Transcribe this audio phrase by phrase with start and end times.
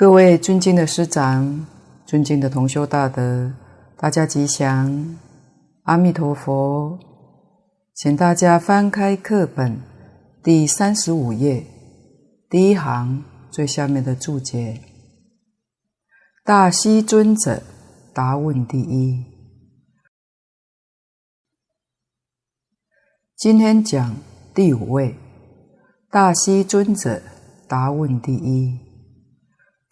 [0.00, 1.66] 各位尊敬的师长，
[2.06, 3.52] 尊敬的同修大德，
[3.98, 5.18] 大家吉祥，
[5.82, 6.98] 阿弥陀佛。
[7.92, 9.78] 请大家翻开课本
[10.42, 11.66] 第三十五页
[12.48, 14.80] 第一行最下面的注解
[16.46, 17.62] ：“大希尊者
[18.14, 19.22] 答问第一。”
[23.36, 24.16] 今天讲
[24.54, 25.14] 第五位，
[26.10, 27.20] 大希尊者
[27.68, 28.89] 答问第一。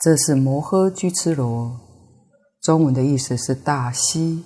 [0.00, 1.80] 这是摩诃居沚罗，
[2.60, 4.44] 中文的意思是大希。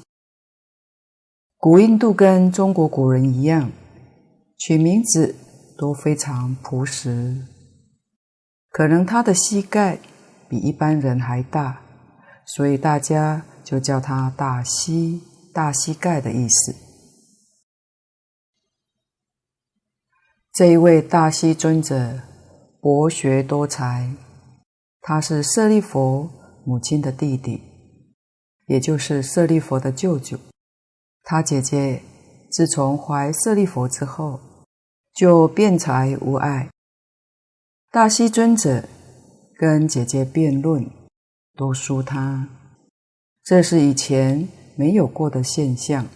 [1.59, 3.71] 古印度跟中国古人一样，
[4.57, 5.35] 取名字
[5.77, 7.47] 都非常朴实。
[8.71, 9.99] 可能他的膝盖
[10.49, 11.83] 比一般人还大，
[12.47, 16.75] 所以大家就叫他大希，大膝盖的意思。
[20.55, 22.21] 这一位大希尊者，
[22.81, 24.11] 博学多才。
[25.05, 26.31] 他是舍利弗
[26.65, 27.61] 母亲的弟弟，
[28.67, 30.39] 也就是舍利弗的舅舅。
[31.25, 32.01] 他姐姐
[32.49, 34.39] 自从怀舍利弗之后，
[35.13, 36.71] 就辩才无碍。
[37.91, 38.85] 大希尊者
[39.59, 40.89] 跟姐姐辩论，
[41.57, 42.49] 都输他，
[43.43, 46.07] 这是以前没有过的现象。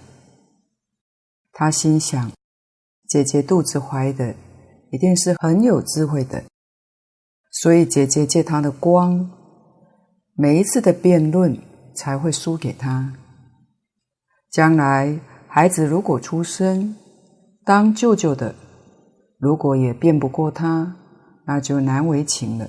[1.53, 2.31] 他心想，
[3.09, 4.37] 姐姐肚子怀的
[4.93, 6.45] 一定是很有智慧的。
[7.62, 9.31] 所以姐姐借他的光，
[10.34, 11.59] 每一次的辩论
[11.94, 13.15] 才会输给他。
[14.50, 15.19] 将来
[15.49, 16.95] 孩子如果出生，
[17.65, 18.55] 当舅舅的
[19.39, 20.97] 如果也辩不过他，
[21.47, 22.69] 那就难为情了。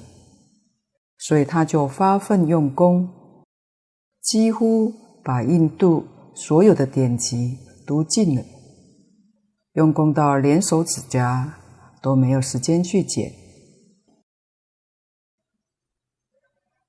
[1.17, 3.09] 所以他就发奋用功，
[4.21, 8.41] 几乎把印度所有的典籍读尽了，
[9.73, 11.57] 用功到连手指甲
[12.01, 13.46] 都没有时间去剪。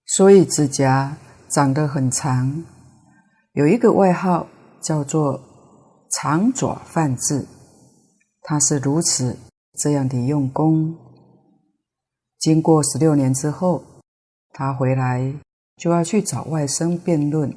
[0.09, 1.17] 所以指甲
[1.49, 2.65] 长得很长，
[3.53, 4.47] 有一个外号
[4.81, 5.41] 叫做
[6.11, 7.47] “长爪梵志”。
[8.41, 9.37] 他是如此
[9.79, 10.97] 这样的用功。
[12.39, 13.85] 经过十六年之后，
[14.55, 15.35] 他回来
[15.77, 17.55] 就要去找外甥辩论。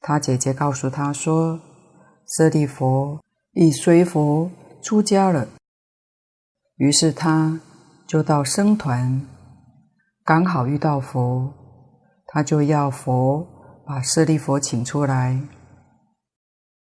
[0.00, 1.58] 他姐姐告诉他说
[2.36, 3.18] ：“舍利弗
[3.54, 4.48] 已随佛
[4.80, 5.48] 出家了。”
[6.76, 7.60] 于是他
[8.06, 9.26] 就到僧团。
[10.24, 11.52] 刚好遇到佛，
[12.24, 13.46] 他就要佛
[13.84, 15.38] 把舍利佛请出来。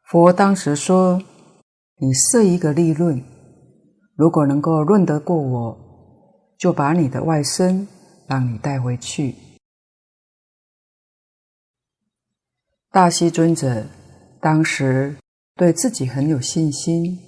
[0.02, 1.22] 佛当时说
[1.96, 3.24] ：“你设一个利论，
[4.16, 5.78] 如果能够论得过我，
[6.58, 7.86] 就把你的外甥
[8.28, 9.34] 让你带回去。”
[12.92, 13.86] 大西尊者
[14.42, 15.16] 当时
[15.54, 17.18] 对自己很有信心，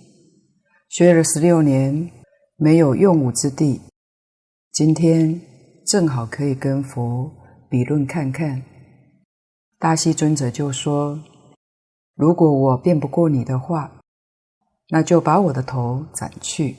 [0.91, 2.11] 学了十六年，
[2.57, 3.81] 没有用武之地。
[4.71, 5.54] 今天。
[5.87, 7.31] 正好可以跟佛
[7.69, 8.63] 比论看看。
[9.79, 11.23] 大西尊者就说
[12.17, 14.01] ：“如果我辩不过你的话，
[14.89, 16.77] 那就把我的头斩去。”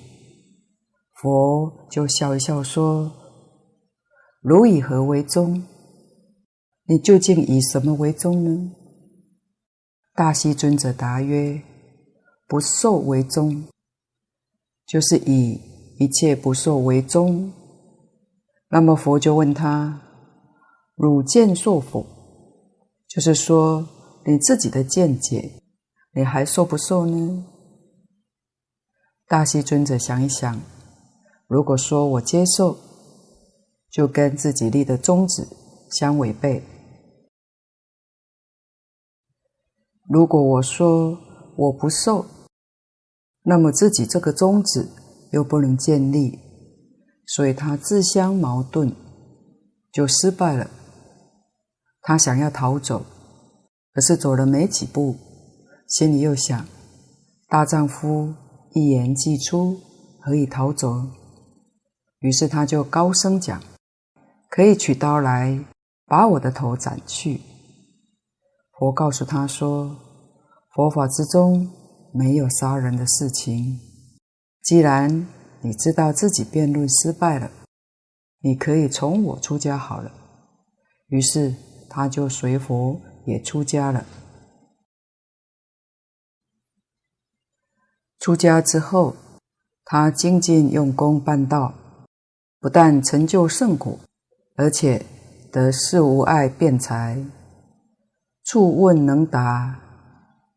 [1.21, 3.11] 佛就笑一笑说
[4.41, 5.63] ：“汝以何为宗？
[6.87, 8.71] 你究竟以什么为宗呢？”
[10.15, 11.61] 大西尊者答曰
[12.47, 13.67] ：“不受为宗，
[14.87, 15.59] 就是以
[15.99, 17.51] 一切不受为宗。”
[18.69, 20.01] 那么佛就问他
[20.95, 22.05] ：“汝见受否？”
[23.07, 23.87] 就是说
[24.25, 25.61] 你自己的见解，
[26.13, 27.45] 你还受不受呢？
[29.27, 30.59] 大西尊者想一想，
[31.47, 32.77] 如果说我接受，
[33.89, 35.47] 就跟自己立的宗旨
[35.91, 36.61] 相违背；
[40.09, 41.17] 如果我说
[41.55, 42.25] 我不受，
[43.43, 44.89] 那么自己这个宗旨
[45.31, 46.44] 又不能建立。
[47.27, 48.93] 所以他自相矛盾，
[49.91, 50.69] 就失败了。
[52.01, 53.05] 他想要逃走，
[53.93, 55.15] 可是走了没几步，
[55.87, 56.65] 心里又想：
[57.49, 58.33] 大丈夫
[58.73, 59.79] 一言既出，
[60.21, 61.01] 何以逃走？
[62.19, 63.61] 于是他就高声讲：
[64.49, 65.59] 可以取刀来
[66.05, 67.41] 把我的头斩去。
[68.77, 69.95] 佛告诉他说：
[70.73, 71.69] 佛法之中
[72.13, 73.79] 没有杀人的事情。
[74.61, 75.27] 既然
[75.65, 77.49] 你知道自己辩论失败了，
[78.41, 80.11] 你可以从我出家好了。
[81.07, 81.55] 于是
[81.89, 84.05] 他就随佛也出家了。
[88.19, 89.15] 出家之后，
[89.83, 91.73] 他精进用功办道，
[92.59, 93.97] 不但成就圣果，
[94.57, 95.03] 而且
[95.51, 97.25] 得事无碍辩才，
[98.43, 99.81] 处问能答。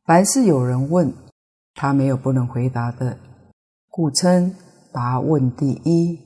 [0.05, 1.11] 凡是有人问，
[1.73, 3.19] 他没有不能回答的，
[3.89, 4.55] 故称。
[5.01, 6.19] 答问第一，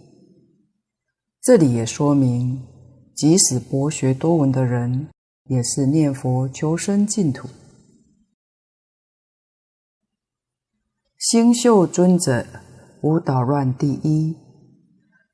[1.43, 2.67] 这里也说明
[3.15, 5.11] 即使博学多闻的人，
[5.45, 7.51] 也是念佛求生净土。
[11.19, 12.47] 星宿尊者
[13.03, 14.35] 无捣乱第一，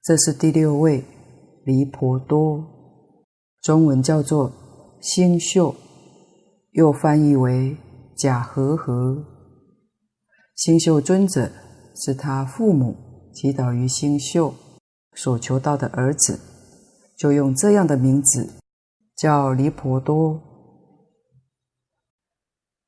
[0.02, 1.04] 这是第六位
[1.64, 2.66] 离婆多，
[3.62, 4.52] 中文叫做
[5.00, 5.76] 星宿，
[6.72, 7.76] 又翻译为
[8.16, 9.24] 假和合。
[10.56, 11.52] 星宿尊者
[11.94, 12.96] 是他父母
[13.40, 14.52] 祈祷于星宿
[15.14, 16.40] 所求到的儿子，
[17.16, 18.54] 就用这样的名字
[19.16, 20.42] 叫离婆多。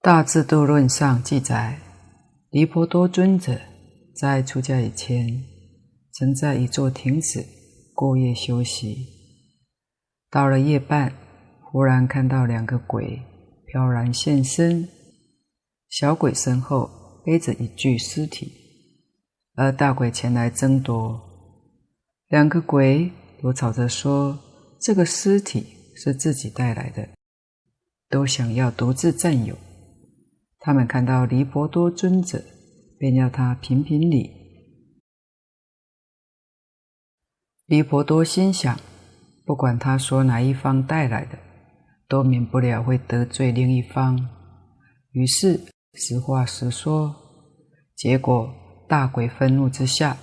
[0.00, 1.79] 大智度论上记载。
[2.50, 3.61] 离婆多尊者
[4.17, 5.41] 在出家以前，
[6.14, 7.47] 曾在一座亭子
[7.94, 9.06] 过夜休息。
[10.29, 11.14] 到了夜半，
[11.62, 13.23] 忽然看到两个鬼
[13.67, 14.88] 飘然现身，
[15.88, 16.91] 小鬼身后
[17.25, 18.50] 背着一具尸体，
[19.61, 21.21] 而大鬼前来争夺。
[22.29, 23.12] 两个鬼
[23.43, 24.39] 都吵着说
[24.81, 27.07] ：“这个尸体是自己带来的，
[28.09, 29.55] 都想要独自占有。”
[30.61, 32.43] 他们看到离婆多尊者，
[32.99, 34.31] 便要他评评理。
[37.67, 38.81] 离婆多心想，
[39.45, 41.38] 不管他说哪一方带来的，
[42.09, 44.26] 都免不了会得罪另一方。
[45.11, 45.61] 于是
[45.93, 47.14] 实话实说，
[47.95, 48.55] 结果
[48.90, 50.16] 大鬼愤怒之下，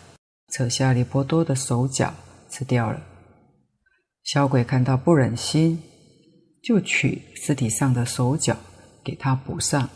[0.50, 2.14] 扯下离婆多的手脚
[2.50, 3.02] 吃掉了。
[4.26, 5.82] 小鬼看到不忍心，
[6.62, 8.58] 就取尸体上的手脚
[9.06, 9.90] 给他补上。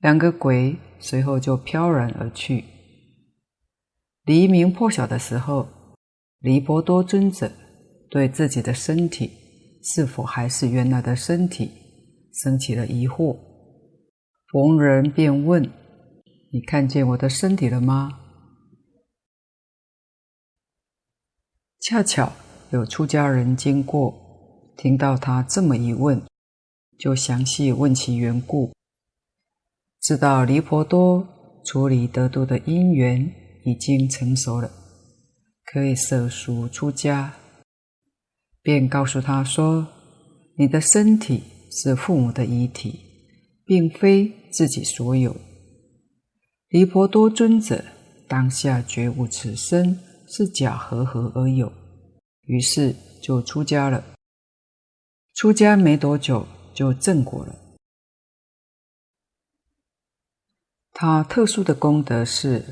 [0.00, 2.64] 两个鬼随后就飘然而去。
[4.24, 5.68] 黎明破晓的时候，
[6.40, 7.52] 离婆多尊者
[8.10, 9.30] 对自己的身体
[9.84, 11.70] 是否还是原来的身体
[12.34, 13.38] 生起了疑惑，
[14.50, 15.70] 逢人便问
[16.50, 18.20] ：“你看见我的身体了吗？”
[21.80, 22.32] 恰巧
[22.70, 26.22] 有出家人经过，听到他这么一问，
[26.98, 28.72] 就详细问其缘故。
[30.02, 31.26] 知道离婆多
[31.64, 33.32] 处理得度的因缘
[33.64, 34.70] 已经成熟了，
[35.64, 37.34] 可以舍俗出家，
[38.62, 39.88] 便告诉他说
[40.58, 43.00] ：“你的身体是父母的遗体，
[43.64, 45.34] 并非自己所有。”
[46.68, 47.82] 离婆多尊者
[48.26, 51.72] 当下觉悟此身是假和合而有，
[52.42, 54.04] 于是就出家了。
[55.34, 57.56] 出家没多久就证果了。
[60.92, 62.62] 他特殊的功德是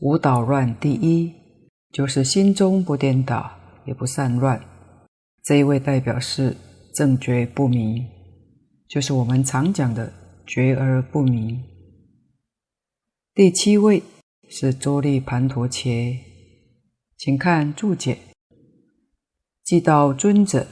[0.00, 1.32] 无捣乱第一，
[1.92, 3.56] 就是心中不颠倒，
[3.86, 4.60] 也不散乱。
[5.44, 6.56] 这一位代表是
[6.92, 8.04] 正觉不迷，
[8.88, 10.12] 就是我们常讲的
[10.44, 11.73] 觉而不迷。
[13.36, 14.00] 第七位
[14.48, 16.20] 是周利盘陀伽，
[17.16, 18.16] 请看注解：
[19.64, 20.68] 既道尊者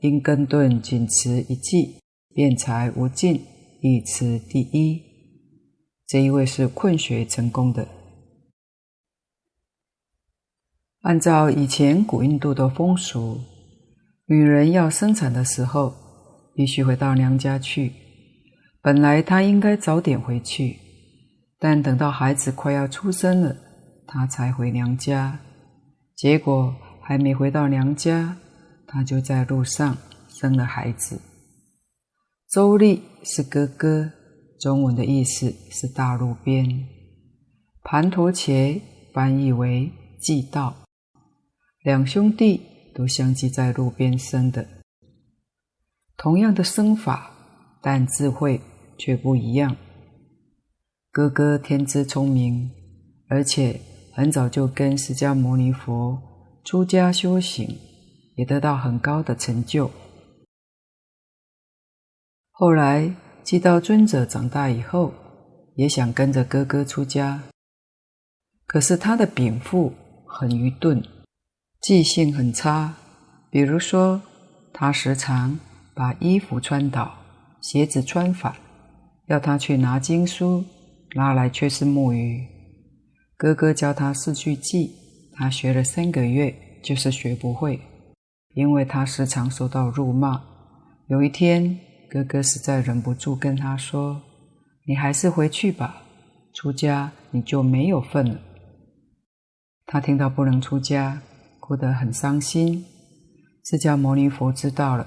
[0.00, 1.96] 因根顿仅持一记，
[2.32, 3.44] 辩才无尽，
[3.80, 5.02] 亦持第一。
[6.06, 7.88] 这一位是困学成功的。
[11.00, 13.40] 按照以前古印度的风俗，
[14.26, 15.92] 女人要生产的时候，
[16.54, 17.92] 必须回到娘家去。
[18.80, 20.78] 本来她应该早点回去，
[21.66, 23.56] 但等到孩子快要出生了，
[24.06, 25.40] 她才回娘家。
[26.14, 28.36] 结果还没回到娘家，
[28.86, 29.96] 她就在路上
[30.28, 31.18] 生了孩子。
[32.50, 34.12] 周利是哥哥。
[34.60, 36.86] 中文的意思是大路边，
[37.82, 38.82] 盘陀伽
[39.14, 39.90] 翻译为
[40.20, 40.74] 继道，
[41.82, 42.60] 两兄弟
[42.94, 44.66] 都相继在路边生的，
[46.18, 47.30] 同样的生法，
[47.80, 48.60] 但智慧
[48.98, 49.74] 却不一样。
[51.14, 52.72] 哥哥天资聪明，
[53.28, 53.80] 而且
[54.12, 56.20] 很早就跟释迦牟尼佛
[56.64, 57.78] 出家修行，
[58.34, 59.88] 也得到很高的成就。
[62.50, 63.14] 后来。
[63.44, 65.12] 继道尊者长大以后，
[65.74, 67.42] 也想跟着哥哥出家，
[68.66, 69.92] 可是他的禀赋
[70.26, 71.04] 很愚钝，
[71.82, 72.94] 记性很差。
[73.50, 74.22] 比如说，
[74.72, 75.58] 他时常
[75.94, 77.14] 把衣服穿倒，
[77.60, 78.56] 鞋子穿反，
[79.26, 80.64] 要他去拿经书，
[81.14, 82.44] 拉来却是木鱼。
[83.36, 84.90] 哥哥教他四句偈，
[85.32, 87.80] 他学了三个月，就是学不会，
[88.54, 90.42] 因为他时常受到辱骂。
[91.08, 91.78] 有一天，
[92.10, 94.20] 哥哥实在忍不住跟他说
[94.86, 96.02] ：“你还是回去吧，
[96.54, 98.40] 出家你就没有份了。”
[99.86, 101.20] 他听到不能出家，
[101.60, 102.84] 哭得很伤心。
[103.64, 105.06] 释迦牟尼佛知道了，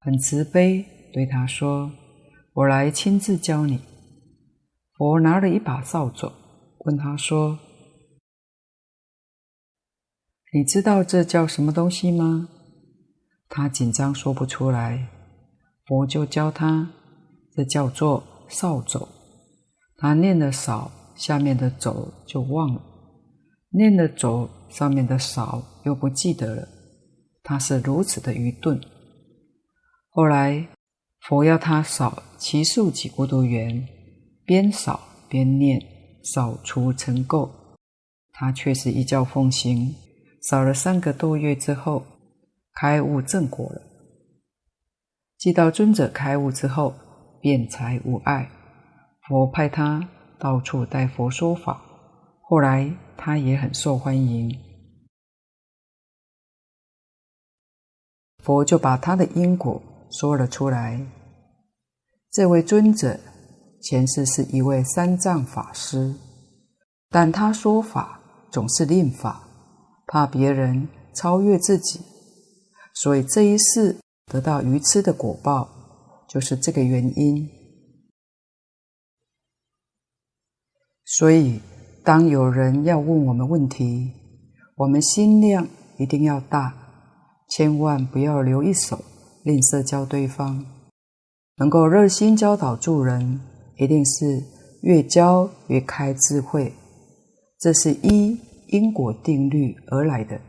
[0.00, 1.90] 很慈悲，对他说
[2.54, 3.80] ：“我来亲自教你。”
[5.04, 6.32] 佛拿了一把扫帚，
[6.86, 7.58] 问他说
[10.54, 12.48] ：“你知道这叫什么东西吗？”
[13.50, 15.06] 他紧张说不出来，
[15.84, 16.90] 佛就教他，
[17.54, 19.06] 这叫做扫帚。
[19.98, 22.80] 他念了少，下面的走就忘了；
[23.72, 26.66] 念了走，上面的少又不记得了。
[27.42, 28.80] 他是如此的愚钝。
[30.08, 30.66] 后来
[31.20, 33.86] 佛要他扫其数己孤独园，
[34.44, 35.80] 边扫边念，
[36.22, 37.50] 扫除尘垢。
[38.32, 39.94] 他却是一教奉行，
[40.42, 42.04] 扫了三个多月之后，
[42.74, 43.80] 开悟正果了。
[45.38, 46.94] 寂道尊者开悟之后，
[47.40, 48.50] 辩才无碍。
[49.28, 50.08] 佛派他
[50.38, 51.80] 到处代佛说法，
[52.42, 54.54] 后来他也很受欢迎。
[58.42, 61.00] 佛就把他的因果说了出来。
[62.30, 63.18] 这位尊者
[63.84, 66.14] 前世是一位三藏法师，
[67.10, 68.18] 但他说法
[68.50, 69.46] 总是令法，
[70.06, 72.00] 怕别人超越自己，
[72.94, 73.96] 所以这一世
[74.32, 75.68] 得到愚痴的果报，
[76.26, 77.46] 就是这个原因。
[81.04, 81.60] 所以，
[82.02, 84.10] 当有人要问我们问题，
[84.76, 86.74] 我们心量一定要大，
[87.50, 89.04] 千万不要留一手，
[89.42, 90.64] 吝啬教对方。
[91.58, 93.40] 能够热心教导助人，
[93.76, 94.42] 一定是
[94.82, 96.72] 越教越开智慧，
[97.58, 98.38] 这是依
[98.68, 100.40] 因果定律而来的。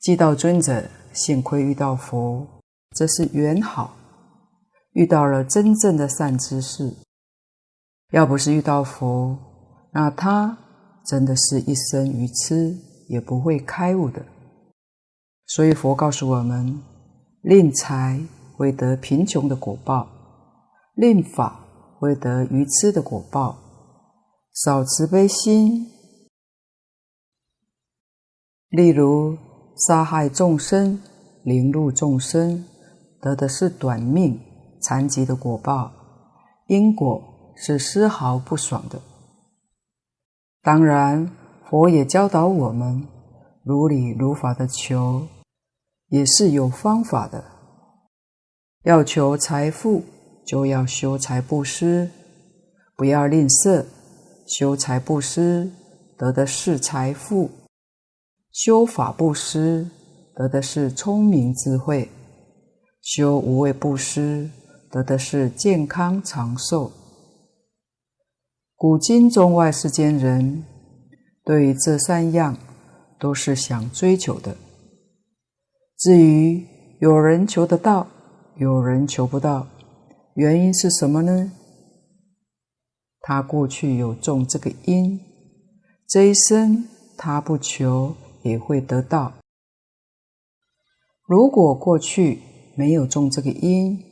[0.00, 2.46] 既道尊者幸亏遇到佛，
[2.94, 3.96] 这是缘好，
[4.92, 6.94] 遇到了真正的善知识。
[8.12, 9.36] 要不是遇到佛，
[9.92, 10.56] 那他
[11.06, 12.76] 真的是一生愚痴，
[13.08, 14.24] 也不会开悟的。
[15.46, 16.80] 所以佛告诉我们：
[17.42, 18.20] 令财
[18.56, 20.08] 会得贫穷的果报，
[20.94, 21.66] 令法
[21.98, 23.58] 会得愚痴的果报。
[24.52, 25.90] 少慈悲心，
[28.68, 29.36] 例如
[29.86, 31.00] 杀害众生、
[31.42, 32.64] 凌辱众生，
[33.20, 34.40] 得的是短命、
[34.80, 35.92] 残疾的果报，
[36.68, 37.30] 因果。
[37.56, 39.00] 是丝毫不爽的。
[40.60, 41.30] 当然，
[41.70, 43.06] 佛也教导我们
[43.62, 45.28] 如理如法的求，
[46.08, 47.44] 也是有方法的。
[48.82, 50.02] 要求财富，
[50.44, 52.10] 就要修财布施，
[52.96, 53.84] 不要吝啬。
[54.46, 55.70] 修财布施
[56.18, 57.50] 得的是财富，
[58.52, 59.88] 修法布施
[60.34, 62.10] 得的是聪明智慧，
[63.00, 64.50] 修无畏布施
[64.90, 66.92] 得的是健康长寿。
[68.76, 70.62] 古今中外世间人，
[71.42, 72.54] 对于这三样
[73.18, 74.54] 都是想追求的。
[75.96, 76.66] 至于
[77.00, 78.06] 有人求得到，
[78.56, 79.66] 有人求不到，
[80.34, 81.52] 原因是什么呢？
[83.20, 85.20] 他过去有种这个因，
[86.08, 89.32] 这一生他不求也会得到。
[91.26, 92.40] 如果过去
[92.76, 94.02] 没有种这个因，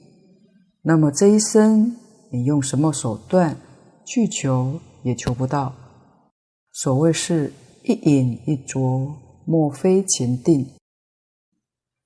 [0.82, 1.96] 那么这一生
[2.30, 3.56] 你用什么手段？
[4.04, 5.72] 去求也求不到，
[6.72, 7.52] 所谓是
[7.84, 9.14] 一饮一啄，
[9.46, 10.66] 莫非前定。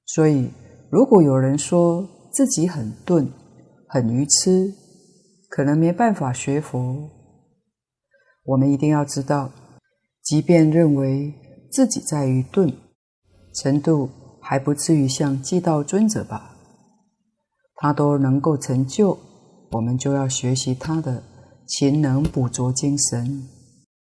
[0.04, 0.50] 所以，
[0.90, 3.26] 如果有人说自己很钝、
[3.96, 4.74] 很愚痴，
[5.48, 7.08] 可能没办法学佛，
[8.44, 9.50] 我们一定要知道，
[10.22, 11.32] 即便认为
[11.72, 12.70] 自己在愚钝
[13.54, 14.10] 程度，
[14.42, 16.58] 还不至于像寂道尊者吧，
[17.76, 19.18] 他都能够成就，
[19.70, 21.22] 我们就要学习他的。
[21.66, 23.48] 勤能补拙精神，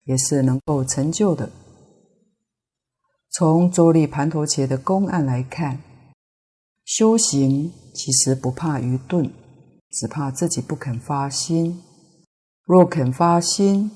[0.06, 1.52] 也是能够成就的。
[3.30, 5.82] 从周立盘陀伽的公案来看，
[6.86, 9.30] 修行其实不怕愚钝，
[9.94, 11.84] 只怕自己不肯发心。
[12.66, 13.92] 若肯发心，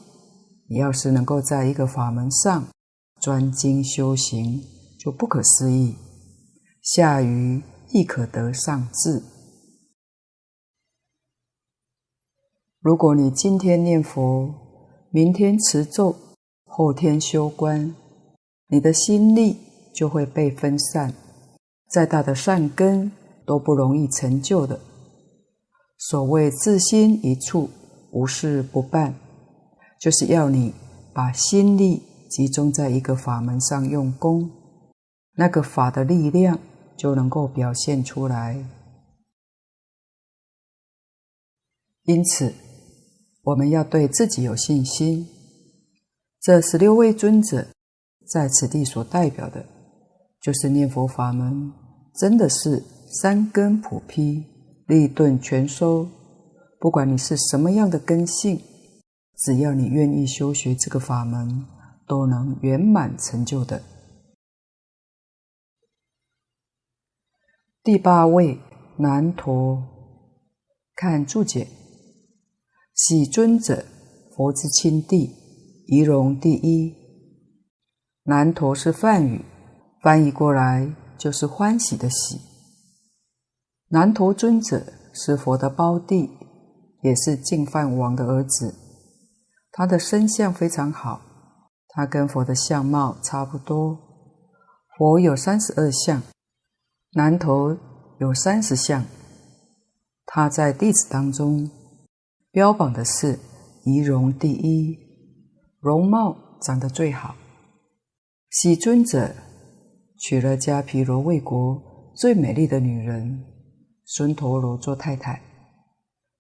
[0.69, 2.67] 你要是能够在一个法门上
[3.19, 4.61] 专精修行，
[4.99, 5.95] 就不可思议，
[6.83, 9.23] 下愚亦可得上智。
[12.79, 14.53] 如果你今天念佛，
[15.09, 16.15] 明天持咒，
[16.65, 17.95] 后天修观，
[18.67, 19.57] 你的心力
[19.95, 21.13] 就会被分散，
[21.89, 23.11] 再大的善根
[23.45, 24.79] 都不容易成就的。
[25.97, 27.69] 所谓自心一处，
[28.11, 29.15] 无事不办，
[29.99, 30.73] 就是要你
[31.13, 34.49] 把心力集中在一个法门上用功，
[35.33, 36.59] 那个法的力量
[36.95, 38.63] 就能够表现出来。
[42.03, 42.53] 因此，
[43.43, 45.27] 我们要对自己有信心。
[46.39, 47.67] 这十六位尊者
[48.31, 49.65] 在此地所代表的，
[50.41, 51.73] 就是念佛法门，
[52.15, 52.83] 真的是
[53.21, 54.45] 三根普披，
[54.87, 56.07] 利钝全收。
[56.79, 58.61] 不管你是什么样的根性，
[59.35, 61.65] 只要你愿意修学这个法门，
[62.07, 63.83] 都能圆满成就的。
[67.83, 68.59] 第八位
[68.97, 69.83] 难陀，
[70.95, 71.67] 看注解。
[72.93, 73.85] 喜尊者，
[74.35, 75.35] 佛之亲弟，
[75.87, 76.95] 仪容第一。
[78.23, 79.43] 难陀是梵语，
[80.01, 82.46] 翻译过来就是欢喜的喜。
[83.89, 86.29] 南陀尊者是佛的胞弟，
[87.03, 88.75] 也是净饭王的儿子。
[89.71, 91.21] 他的身相非常好，
[91.87, 93.97] 他跟佛的相貌差不多。
[94.97, 96.21] 佛有三十二相，
[97.13, 97.77] 南陀
[98.19, 99.05] 有三十相。
[100.25, 101.71] 他在弟子当中
[102.51, 103.39] 标榜的是
[103.85, 104.97] 仪容第一，
[105.79, 107.35] 容貌长得最好。
[108.49, 109.33] 喜尊者
[110.19, 113.45] 娶了迦毗罗卫国最美丽的女人
[114.09, 115.41] 孙陀罗做太太，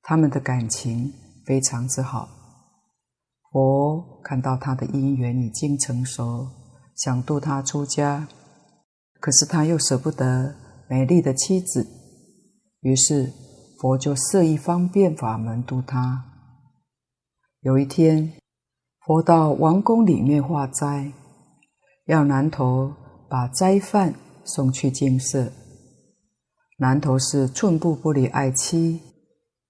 [0.01, 1.11] 他们的感情
[1.45, 2.29] 非常之好。
[3.51, 6.47] 佛看到他的因缘已经成熟，
[6.95, 8.25] 想度他出家，
[9.19, 10.55] 可是他又舍不得
[10.89, 11.85] 美丽的妻子，
[12.79, 13.33] 于是
[13.81, 16.23] 佛就设一方便法门度他。
[17.59, 18.31] 有一天，
[19.05, 21.11] 佛到王宫里面化斋，
[22.05, 22.95] 要南陀
[23.29, 24.13] 把斋饭
[24.45, 25.51] 送去精舍。
[26.77, 29.01] 南头是寸步不离爱妻，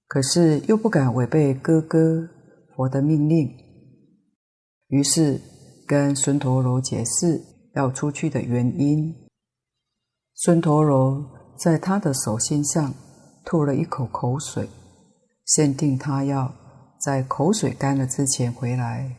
[0.08, 2.28] 可是又不敢违背哥哥
[2.76, 3.50] 佛的命令。
[4.88, 5.39] 于是
[5.88, 7.41] 跟孙陀罗解释
[7.76, 9.15] 要出去的原因。
[10.36, 11.26] 孙陀罗
[11.58, 12.93] 在他的手心上
[13.46, 14.70] 吐了一口口水，
[15.46, 16.54] 限定他要
[17.00, 19.15] 在口水干了之前回来，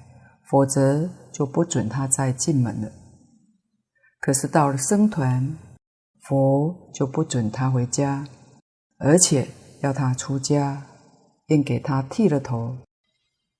[0.50, 2.92] 否则就不准他再进门了。
[4.20, 5.56] 可是到了僧团，
[6.28, 8.28] 佛就不准他回家，
[8.98, 9.48] 而且
[9.80, 10.86] 要他出家，
[11.46, 12.76] 并给他剃了头。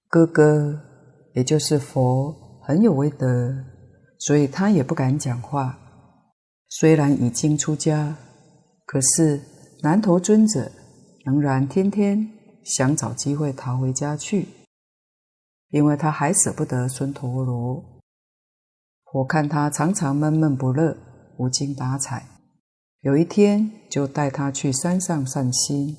[0.09, 0.85] 哥哥。
[1.35, 3.55] 也就是佛很有威德，
[4.19, 5.79] 所以他也不敢讲话。
[6.69, 8.17] 虽然已经出家，
[8.85, 9.41] 可是
[9.83, 10.73] 难陀尊者
[11.25, 12.29] 仍然天天
[12.65, 14.49] 想找机会逃回家去，
[15.69, 17.85] 因为他还舍不得孙陀罗。
[19.13, 20.97] 我看他常常闷闷不乐、
[21.37, 22.27] 无精打采，
[23.01, 25.97] 有一天就带他去山上散心。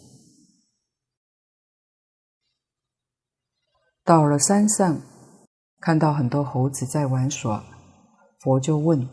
[4.03, 5.01] 到了山上。
[5.81, 7.63] 看到很多猴子在玩耍，
[8.41, 9.07] 佛就问：“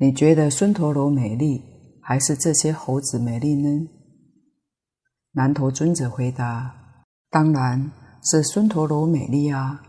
[0.00, 1.62] 你觉得孙陀罗美丽，
[2.00, 3.86] 还是这些猴子美丽呢？”
[5.32, 6.96] 南陀尊者回答
[7.28, 9.82] ：“当然是孙陀罗美丽啊！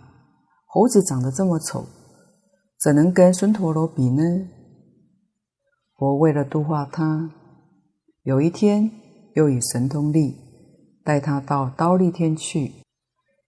[0.66, 1.86] 猴子长得这么丑，
[2.82, 4.22] 怎能跟孙陀罗比呢？”
[5.98, 7.32] 佛为了度化他，
[8.24, 8.92] 有一天
[9.34, 10.36] 又以神通力
[11.04, 12.72] 带他到刀利天去，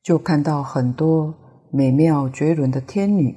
[0.03, 1.35] 就看到很多。
[1.71, 3.35] 美妙绝伦的天女，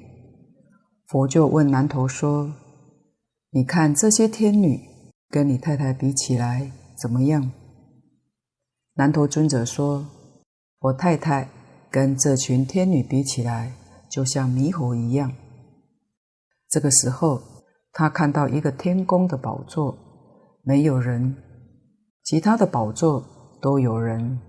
[1.07, 2.51] 佛就问南陀说
[3.53, 4.81] ：“你看这些天女
[5.29, 7.53] 跟你太太比起来怎么样？”
[8.97, 10.07] 南陀尊者说
[10.81, 11.47] ：“我太太
[11.91, 13.75] 跟这群天女比起来，
[14.11, 15.31] 就像猕猴一样。”
[16.71, 17.43] 这个时候，
[17.93, 19.97] 他看到一个天宫的宝座
[20.63, 21.37] 没有人，
[22.25, 23.25] 其他的宝座
[23.61, 24.41] 都有人，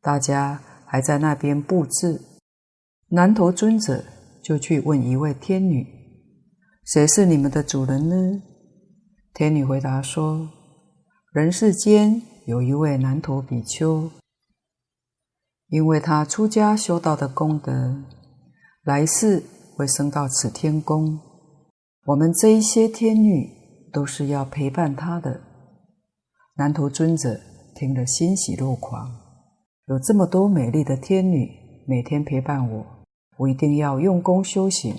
[0.00, 2.20] 大家还在那边布置。
[3.08, 4.02] 南陀尊者
[4.42, 5.86] 就去问一位天女
[6.86, 8.42] ：“谁是你们的主人呢？”
[9.34, 10.48] 天女回答说
[11.32, 14.10] ：“人世间有一位南陀比丘，
[15.68, 18.02] 因为他出家修道的功德，
[18.84, 19.42] 来世
[19.76, 21.20] 会升到此天宫。
[22.10, 23.48] 我们这一些天女
[23.92, 25.40] 都是要陪伴他的。”
[26.58, 27.38] 南陀尊者
[27.72, 29.08] 听了欣喜若狂，
[29.86, 31.48] 有这么多美丽的天女
[31.86, 32.84] 每天陪伴我。
[33.36, 34.92] 我一定要用功修行。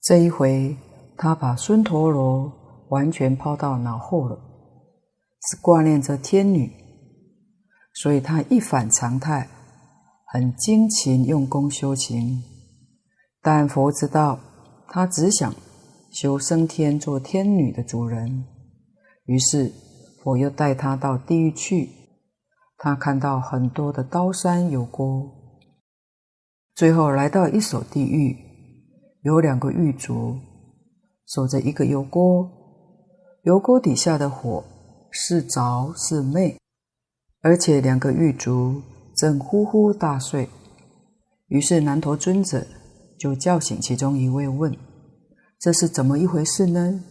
[0.00, 0.76] 这一回，
[1.16, 2.52] 他把孙陀罗
[2.88, 4.36] 完全抛到脑后了，
[5.48, 6.68] 是挂念着天女，
[7.94, 9.48] 所以他一反常态，
[10.26, 12.42] 很精勤用功修行。
[13.40, 14.38] 但佛知道
[14.88, 15.54] 他只想
[16.12, 18.44] 修升天做天女的主人，
[19.24, 19.72] 于是
[20.22, 21.88] 佛又带他到地狱去。
[22.76, 25.30] 他看到很多的刀山油锅。
[26.74, 28.36] 最后来到一所地狱，
[29.22, 30.36] 有两个狱卒
[31.26, 32.50] 守着一个油锅，
[33.44, 34.62] 油锅底下的火
[35.10, 36.58] 是着是昧，
[37.40, 38.82] 而且两个狱卒
[39.16, 40.50] 正呼呼大睡。
[41.48, 42.66] 于是南陀尊者
[43.18, 44.76] 就叫醒其中一位，问
[45.62, 47.04] ：“这是怎么一回事呢？”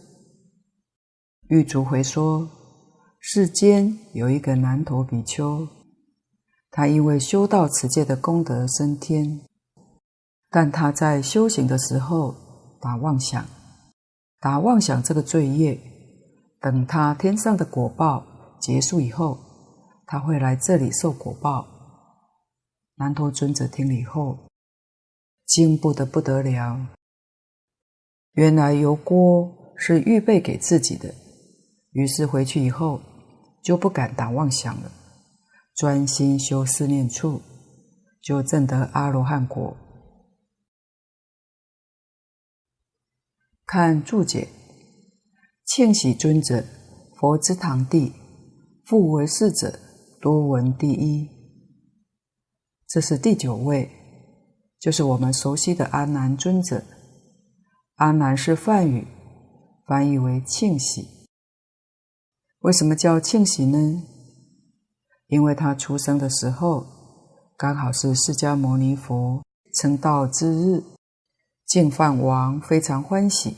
[1.48, 2.50] 玉竹回说
[3.18, 5.66] ：“世间有一个难陀比丘，
[6.70, 9.40] 他因为修道持戒的功德升天。”
[10.52, 12.34] 但他在修行的时候
[12.78, 13.42] 打妄想，
[14.38, 15.80] 打妄想这个罪业，
[16.60, 19.38] 等他天上的果报结束以后，
[20.04, 21.66] 他会来这里受果报。
[22.96, 24.50] 南陀尊者听了以后，
[25.46, 26.86] 惊怖得不得了。
[28.32, 31.14] 原来油锅是预备给自己的，
[31.90, 33.00] 于是回去以后
[33.62, 34.90] 就不敢打妄想了，
[35.74, 37.42] 专心修思念处，
[38.22, 39.76] 就证得阿罗汉果。
[43.66, 44.48] 看注解，
[45.66, 46.64] 庆喜尊者，
[47.16, 48.12] 佛之堂弟，
[48.84, 49.78] 复为世者
[50.20, 51.28] 多闻第一。
[52.88, 53.90] 这是第九位，
[54.78, 56.82] 就是我们熟悉的阿难尊者。
[58.02, 59.06] 阿难是梵语，
[59.86, 61.06] 翻译为庆喜。
[62.62, 64.02] 为什么叫庆喜呢？
[65.28, 66.84] 因为他出生的时候
[67.56, 69.44] 刚好是释迦牟尼佛
[69.76, 70.82] 成道之日，
[71.64, 73.56] 净饭王非常欢喜，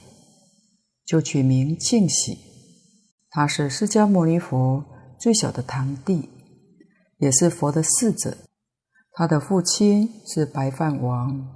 [1.07, 2.37] 就取名庆喜。
[3.31, 4.85] 他是释迦牟尼佛
[5.19, 6.29] 最小的堂弟，
[7.17, 8.37] 也是佛的侍者。
[9.13, 11.49] 他的父亲是白饭王，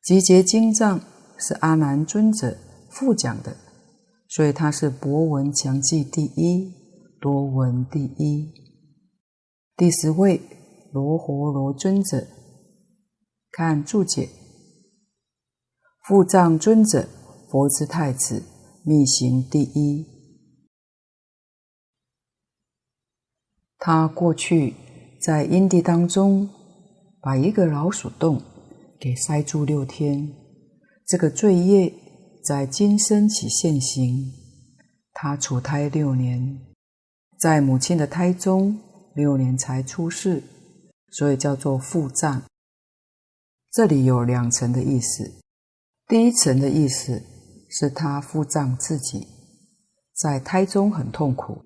[0.00, 1.00] 集结经藏。
[1.38, 2.56] 是阿难尊者
[2.90, 3.56] 复讲的，
[4.28, 6.72] 所以他是博闻强记第一，
[7.20, 8.52] 多闻第一。
[9.76, 10.40] 第十位
[10.92, 12.26] 罗睺罗尊者，
[13.50, 14.28] 看注解，
[16.06, 17.08] 复藏尊者，
[17.50, 18.42] 佛之太子，
[18.84, 20.06] 密行第一。
[23.78, 24.74] 他过去
[25.20, 26.48] 在阴地当中，
[27.20, 28.40] 把一个老鼠洞
[29.00, 30.43] 给塞住六天。
[31.06, 31.92] 这个罪业
[32.42, 34.32] 在今生起现行，
[35.12, 36.58] 他处胎六年，
[37.38, 38.80] 在母亲的胎中
[39.14, 40.42] 六年才出世，
[41.10, 42.42] 所以叫做腹胀。
[43.70, 45.30] 这里有两层的意思，
[46.08, 47.22] 第一层的意思
[47.68, 49.26] 是他腹胀自己，
[50.14, 51.62] 在胎中很痛苦，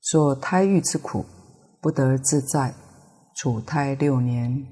[0.00, 1.26] 受胎狱之苦，
[1.80, 2.72] 不得自在，
[3.34, 4.64] 处胎六年。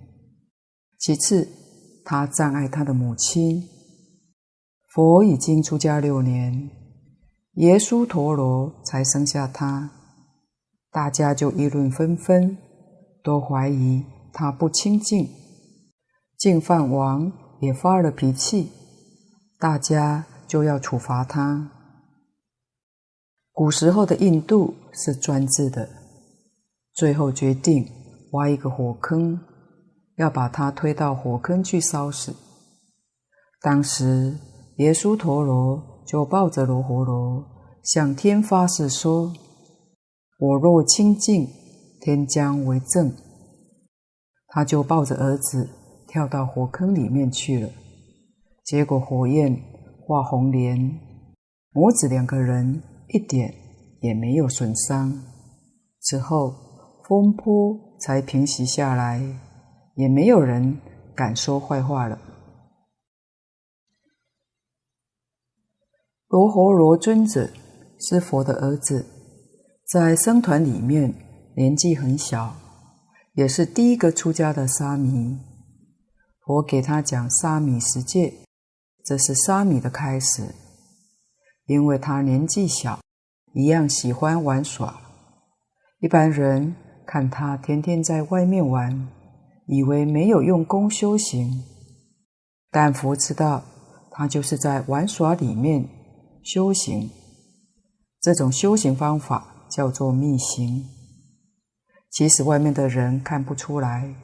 [1.01, 1.49] 其次，
[2.05, 3.69] 他障碍他的母亲。
[4.89, 6.71] 佛已经出家六年，
[7.57, 9.91] 耶输陀罗才生下他，
[10.91, 12.57] 大家就议论纷纷，
[13.23, 15.29] 都怀疑他不清净。
[16.39, 18.73] 净饭王也发了脾气，
[19.59, 21.71] 大家就要处罚他。
[23.53, 25.87] 古时候的印度是专制的，
[26.95, 27.87] 最后决定
[28.33, 29.39] 挖一个火坑，
[30.17, 32.35] 要把他推到火坑去烧死。
[33.61, 34.35] 当时。
[34.79, 37.45] 耶稣陀罗就抱着罗睺罗
[37.83, 39.33] 向天发誓说
[40.39, 41.49] ：“我若清净，
[42.01, 43.13] 天将为证。”
[44.47, 45.69] 他就抱着儿子
[46.07, 47.69] 跳到火坑里面去了。
[48.65, 49.61] 结果火焰
[50.07, 50.79] 化红莲，
[51.73, 53.53] 母子两个人一点
[54.01, 55.13] 也没有损伤。
[56.01, 56.55] 之后
[57.09, 59.21] 风波才平息下来，
[59.97, 60.79] 也没有人
[61.17, 62.17] 敢说坏话了。
[66.29, 67.49] 罗侯罗尊者
[67.99, 69.07] 是佛的儿子，
[69.87, 71.15] 在僧团里面
[71.57, 72.55] 年纪很小，
[73.33, 75.39] 也是第一个出家的沙弥。
[76.45, 78.35] 佛给他讲沙弥十戒，
[79.03, 80.55] 这是沙弥的开始。
[81.65, 83.01] 因为他年纪小，
[83.55, 85.01] 一样喜欢玩耍。
[86.01, 89.09] 一般人看他天天在外面玩，
[89.67, 91.65] 以为没有用功修行，
[92.71, 93.63] 但佛知道
[94.11, 95.89] 他就是在玩耍里面。
[96.49, 97.11] 修行，
[98.23, 100.83] 这种修行方法叫做密行。
[102.11, 104.15] 其实外面的人看不出来，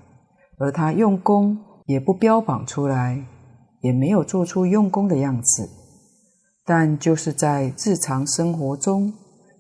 [0.57, 3.23] 而他用功也不标榜出来，
[3.83, 5.69] 也没有做出用功的样子，
[6.65, 9.13] 但就是在日常生活中，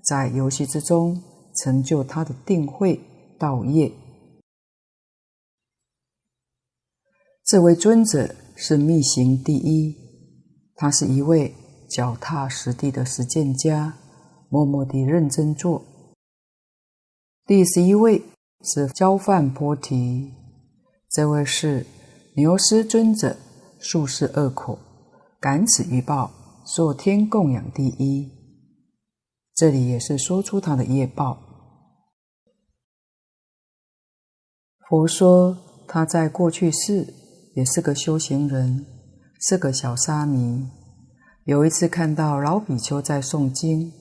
[0.02, 1.22] 在游戏之中
[1.54, 2.98] 成就他的定慧
[3.38, 3.92] 道业。
[7.44, 9.94] 这位尊者是密行第一，
[10.74, 11.54] 他是一位。
[11.94, 13.94] 脚踏实地的实践家，
[14.48, 15.84] 默默地认真做。
[17.46, 18.20] 第十一位
[18.62, 20.32] 是憍梵波提，
[21.08, 21.86] 这位是
[22.34, 23.36] 牛师尊者，
[23.78, 24.76] 宿世恶口，
[25.38, 26.32] 感此欲报，
[26.66, 28.28] 受天供养第一。
[29.54, 31.38] 这里也是说出他的业报。
[34.88, 37.14] 佛说他在过去世
[37.54, 38.84] 也是个修行人，
[39.38, 40.68] 是个小沙弥。
[41.44, 43.92] 有一次看到老比丘在诵经，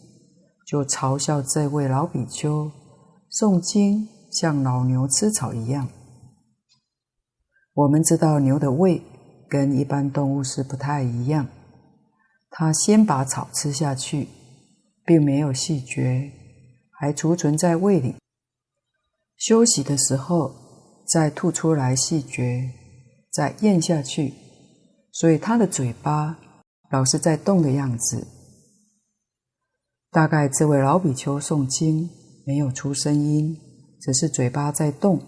[0.65, 2.71] 就嘲笑这位老比丘
[3.29, 5.89] 诵经像老牛吃草一样。
[7.73, 9.01] 我们知道牛的胃
[9.49, 11.45] 跟一般动物是不太一样，
[12.49, 14.29] 它先把草吃下去，
[15.05, 16.31] 并没有细嚼，
[16.91, 18.15] 还储存在胃里。
[19.35, 20.55] 休息的时候
[21.05, 22.71] 再吐出来细嚼，
[23.29, 24.33] 再咽下去，
[25.11, 26.39] 所以它的嘴巴
[26.93, 28.27] 老是在动的样子。
[30.11, 32.07] 大概这位老比丘诵经
[32.45, 33.57] 没有出声音，
[33.99, 35.19] 只是嘴巴在动。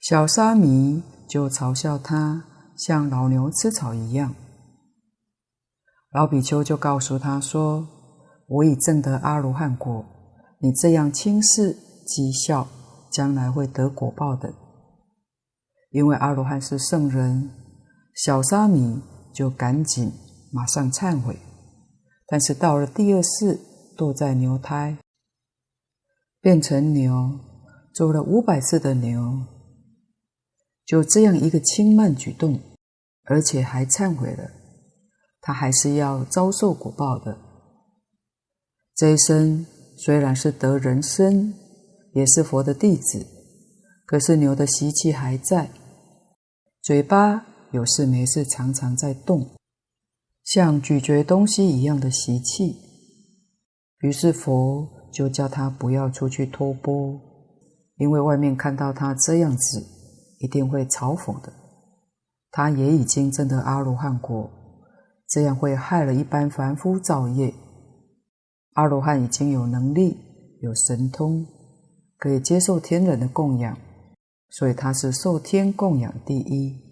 [0.00, 2.44] 小沙弥就嘲笑他
[2.76, 4.36] 像老牛吃草一样。
[6.12, 7.88] 老比丘就告诉他说
[8.46, 10.04] ：“我已证得阿罗汉果，
[10.60, 11.74] 你这样轻视
[12.06, 12.68] 讥笑，
[13.10, 14.54] 将来会得果报的。
[15.90, 17.50] 因为阿罗汉是圣人。”
[18.14, 19.00] 小沙弥
[19.34, 20.12] 就赶紧
[20.50, 21.36] 马上忏悔，
[22.26, 23.58] 但是到了第二世，
[23.96, 24.98] 堕在牛胎，
[26.40, 27.38] 变成牛，
[27.92, 29.42] 做了五百次的牛，
[30.84, 32.60] 就这样一个轻慢举动，
[33.24, 34.50] 而且还忏悔了。
[35.40, 37.38] 他还是要遭受果报的。
[38.94, 41.54] 这一生虽然是得人身，
[42.12, 43.26] 也是佛的弟子，
[44.06, 45.70] 可是牛的习气还在，
[46.82, 49.57] 嘴巴有事没事常常在动，
[50.50, 52.74] 像咀嚼东西一样的习气。
[53.98, 57.20] 于是佛就叫他不要出去托钵，
[57.96, 59.84] 因为外面看到他这样子，
[60.38, 61.52] 一定会嘲讽的。
[62.50, 64.50] 他也已经证得阿罗汉果。
[65.28, 67.52] 这样会害了一般凡夫造业。
[68.72, 70.16] 阿罗汉已经有能力、
[70.62, 71.44] 有神通，
[72.16, 73.76] 可以接受天人的供养，
[74.48, 76.87] 所以他是受天供养第一。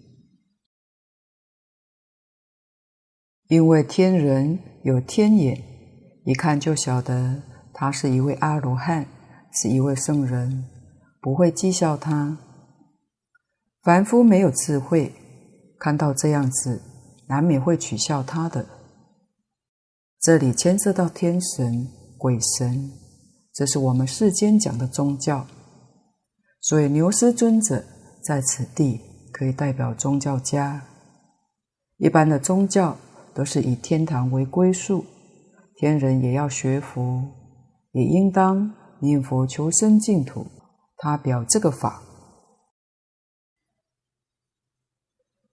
[3.47, 5.63] 因为天人有天眼，
[6.25, 7.41] 一看就晓得
[7.73, 9.07] 他是一位阿罗汉，
[9.51, 10.65] 是一位圣人，
[11.21, 12.37] 不会讥笑他。
[13.83, 15.13] 凡夫没有智慧，
[15.79, 16.81] 看到这样子。
[17.29, 18.65] 难免会取笑他的。
[20.21, 21.85] 这里牵涉到天神、
[22.17, 22.89] 鬼神，
[23.53, 25.45] 这是我们世间讲的宗教。
[26.61, 27.83] 所以牛师尊者
[28.23, 29.01] 在此地
[29.33, 30.81] 可以代表宗教家。
[31.97, 32.97] 一般的宗教
[33.37, 35.05] 都是以天堂为归宿，
[35.75, 37.23] 天人也要学佛，
[37.91, 40.47] 也应当念佛求生净土。
[40.97, 42.01] 他表这个法。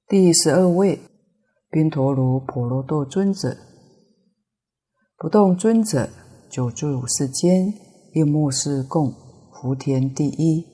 [0.08, 0.98] 第十二位。
[1.70, 3.56] 宾陀卢婆罗多尊者，
[5.16, 6.08] 不动尊者
[6.48, 7.74] 久住世间，
[8.12, 9.12] 应末世供
[9.50, 10.64] 福田第一。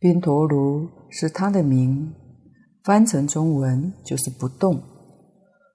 [0.00, 2.12] 宾陀卢是他的名，
[2.86, 4.80] 翻成中文就是不动。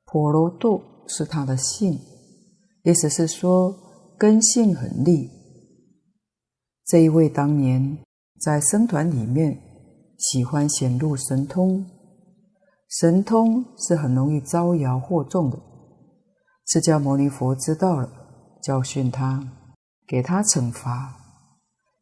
[0.06, 2.00] 婆罗多是他的姓，
[2.84, 3.76] 意思是说
[4.18, 5.30] 根性很利。
[6.86, 7.98] 这一位当年
[8.40, 9.62] 在僧团里面
[10.18, 11.86] 喜欢显露神通。
[12.88, 15.60] 神通是很容易招摇惑众的。
[16.68, 18.10] 释迦牟尼佛知道了，
[18.64, 19.46] 教训他，
[20.08, 21.18] 给他惩罚。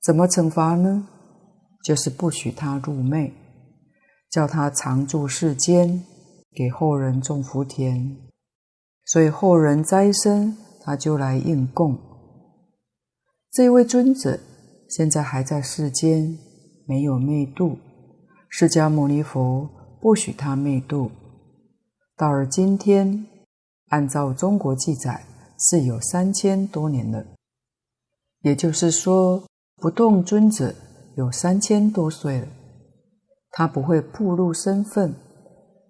[0.03, 1.07] 怎么惩罚呢？
[1.83, 3.33] 就是不许他入昧，
[4.29, 6.03] 叫他常住世间，
[6.51, 8.17] 给后人种福田。
[9.05, 11.97] 所以后人灾生，他就来应供。
[13.51, 14.39] 这一位尊者
[14.87, 16.37] 现在还在世间，
[16.85, 17.77] 没有昧度。
[18.49, 19.69] 释迦牟尼佛。
[20.01, 21.11] 不许他昧度，
[22.15, 23.27] 到了今天，
[23.89, 25.25] 按照中国记载，
[25.57, 27.25] 是有三千多年了。
[28.43, 29.43] 也就是说，
[29.75, 30.73] 不动尊者
[31.17, 32.47] 有三千多岁了。
[33.51, 35.15] 他不会暴露身份，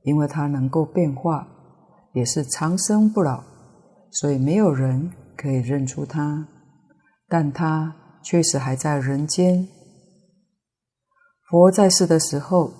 [0.03, 1.47] 因为他能够变化，
[2.13, 3.43] 也是长生不老，
[4.11, 6.47] 所以没有人可以认出他。
[7.27, 9.67] 但他确实还在人间。
[11.49, 12.71] 佛在世的时候。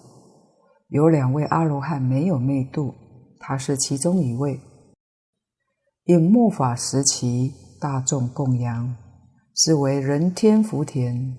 [0.92, 2.96] 有两位阿罗汉没有昧度，
[3.40, 4.60] 他是其中一位。
[6.06, 8.96] 应末法时期大众供养，
[9.56, 11.38] 是为人天福田，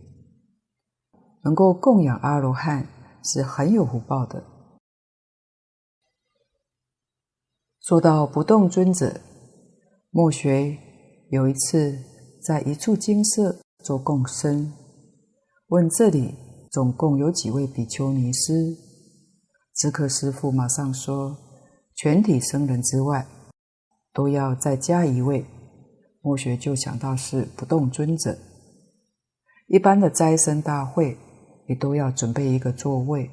[1.43, 2.87] 能够供养阿罗汉
[3.23, 4.45] 是很有福报的。
[7.81, 9.21] 说到不动尊者，
[10.11, 10.79] 末学
[11.31, 11.99] 有一次
[12.43, 14.73] 在一处精舍做供生，
[15.69, 16.35] 问这里
[16.71, 18.77] 总共有几位比丘尼师？
[19.75, 21.37] 知客师父马上说
[21.97, 23.27] ：“全体僧人之外，
[24.13, 25.45] 都要再加一位。”
[26.23, 28.37] 末学就想到是不动尊者。
[29.69, 31.17] 一般的斋僧大会
[31.71, 33.31] 也都要准备一个座位，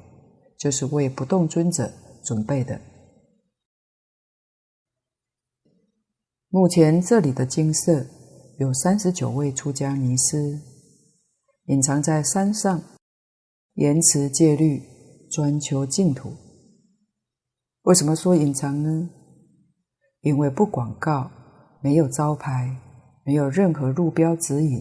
[0.56, 1.92] 就是为不动尊者
[2.24, 2.80] 准备的。
[6.48, 8.06] 目前这里的精舍
[8.58, 10.60] 有三十九位出家尼师，
[11.64, 12.80] 隐藏在山上，
[13.74, 14.96] 严持戒律。
[15.30, 16.32] 专求净土。
[17.82, 19.10] 为什么说隐藏呢？
[20.22, 21.30] 因为不广告，
[21.82, 22.74] 没有招牌，
[23.26, 24.80] 没有任何路标指引。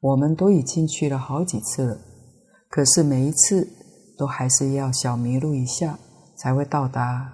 [0.00, 2.03] 我们都已经去了好几次了，
[2.74, 3.68] 可是每一次
[4.18, 5.96] 都还是要小迷路一下
[6.36, 7.32] 才会到达。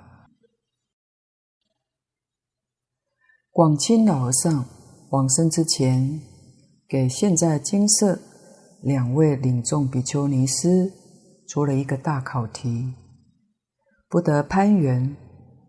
[3.51, 4.67] 广清老和尚
[5.13, 6.21] 往生之前，
[6.87, 8.21] 给现在精舍
[8.83, 10.93] 两位领众比丘尼师
[11.49, 12.93] 出了一个大考题：
[14.11, 15.17] 不得攀缘，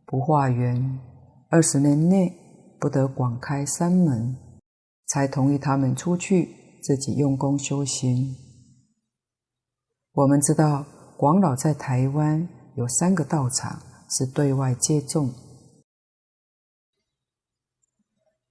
[0.05, 0.99] 不化缘，
[1.49, 2.37] 二十年内
[2.77, 4.35] 不得广开山门，
[5.07, 6.49] 才同意他们出去
[6.83, 8.35] 自己用功修行。
[10.13, 12.45] 我们知道广老在台湾
[12.75, 15.29] 有三个道场是对外接众。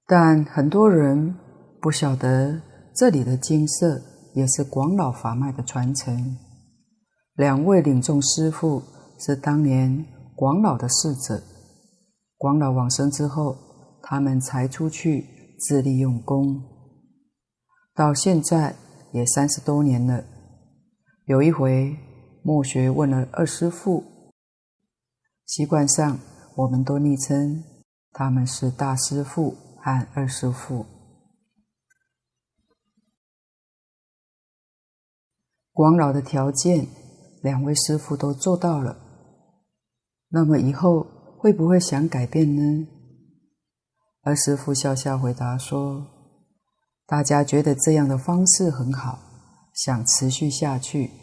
[0.07, 1.37] 但很多人
[1.83, 2.63] 不晓得，
[2.97, 4.01] 这里的精舍
[4.35, 6.39] 也是广老法脉的传承。
[7.35, 8.83] 两位领众师父
[9.19, 11.43] 是当年广老的侍者，
[12.39, 13.55] 广老往生之后，
[14.03, 16.63] 他们才出去自立用功。
[17.95, 18.75] 到现在
[19.13, 20.25] 也三十多年了。
[21.31, 21.97] 有一回，
[22.43, 24.03] 末学问了二师父，
[25.47, 26.19] 习惯上
[26.57, 27.63] 我们都昵称
[28.11, 29.55] 他们是大师父。
[29.81, 30.85] 和二师父，
[35.73, 36.89] 广老的条件，
[37.43, 38.99] 两位师父都做到了。
[40.31, 41.07] 那么以后
[41.39, 42.89] 会不会想改变呢？
[44.23, 46.09] 二师父笑笑回答说
[47.07, 49.21] ：“大家觉得这样的方式很好，
[49.73, 51.20] 想持续下去。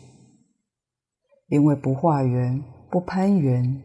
[1.47, 3.81] 因为不化缘、不攀缘，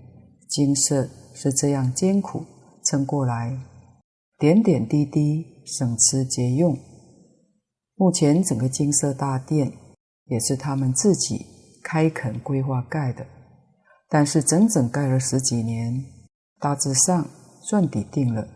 [0.48, 2.44] 金色是这样艰苦
[2.84, 3.58] 撑过来。”
[4.38, 6.76] 点点滴滴，省吃俭用。
[7.94, 9.72] 目前整个金色大殿
[10.24, 11.46] 也是他们自己
[11.84, 13.24] 开垦规划盖的，
[14.08, 16.04] 但是整整盖了十几年，
[16.58, 17.24] 大致上
[17.62, 18.48] 算底定了，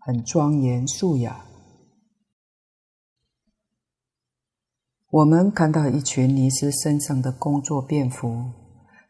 [0.00, 1.44] 很庄严肃雅。
[5.12, 8.44] 我们看到一群尼师身上的工作便服，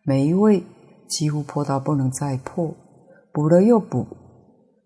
[0.03, 0.65] 每一位
[1.09, 2.75] 几乎破到不能再破，
[3.33, 4.05] 补了又补。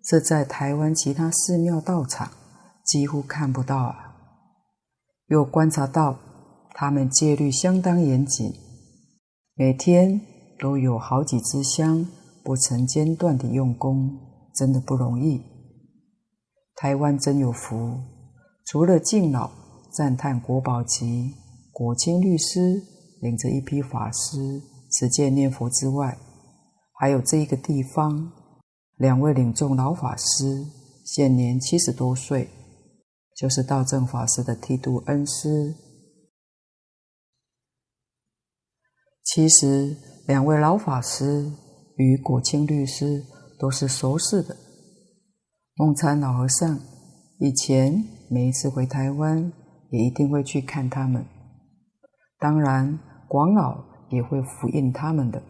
[0.04, 2.28] 这在台湾其他寺庙道场
[2.84, 4.14] 几乎看不到啊！
[5.28, 6.18] 又观察到
[6.74, 8.52] 他们戒律相当严谨，
[9.54, 10.20] 每天
[10.58, 12.06] 都有好几支香，
[12.44, 14.18] 不曾间断地用功，
[14.54, 15.42] 真的不容易。
[16.74, 17.98] 台湾真有福，
[18.66, 19.50] 除了敬老
[19.96, 21.32] 赞叹国宝级
[21.72, 22.82] 国清律师
[23.22, 24.60] 领着一批法师
[24.92, 26.18] 持戒念佛之外，
[26.92, 28.30] 还有这一个地方。
[28.96, 30.66] 两位领众老法师
[31.04, 32.50] 现年七十多岁，
[33.34, 35.74] 就是道正法师的剃度恩师。
[39.24, 41.50] 其实，两位老法师
[41.96, 43.24] 与果清律师
[43.58, 44.54] 都是熟识的。
[45.74, 46.78] 梦参老和尚
[47.38, 49.52] 以前每一次回台湾，
[49.96, 51.24] 也一定会去看他们。
[52.38, 55.42] 当然，广老也会福荫他们的。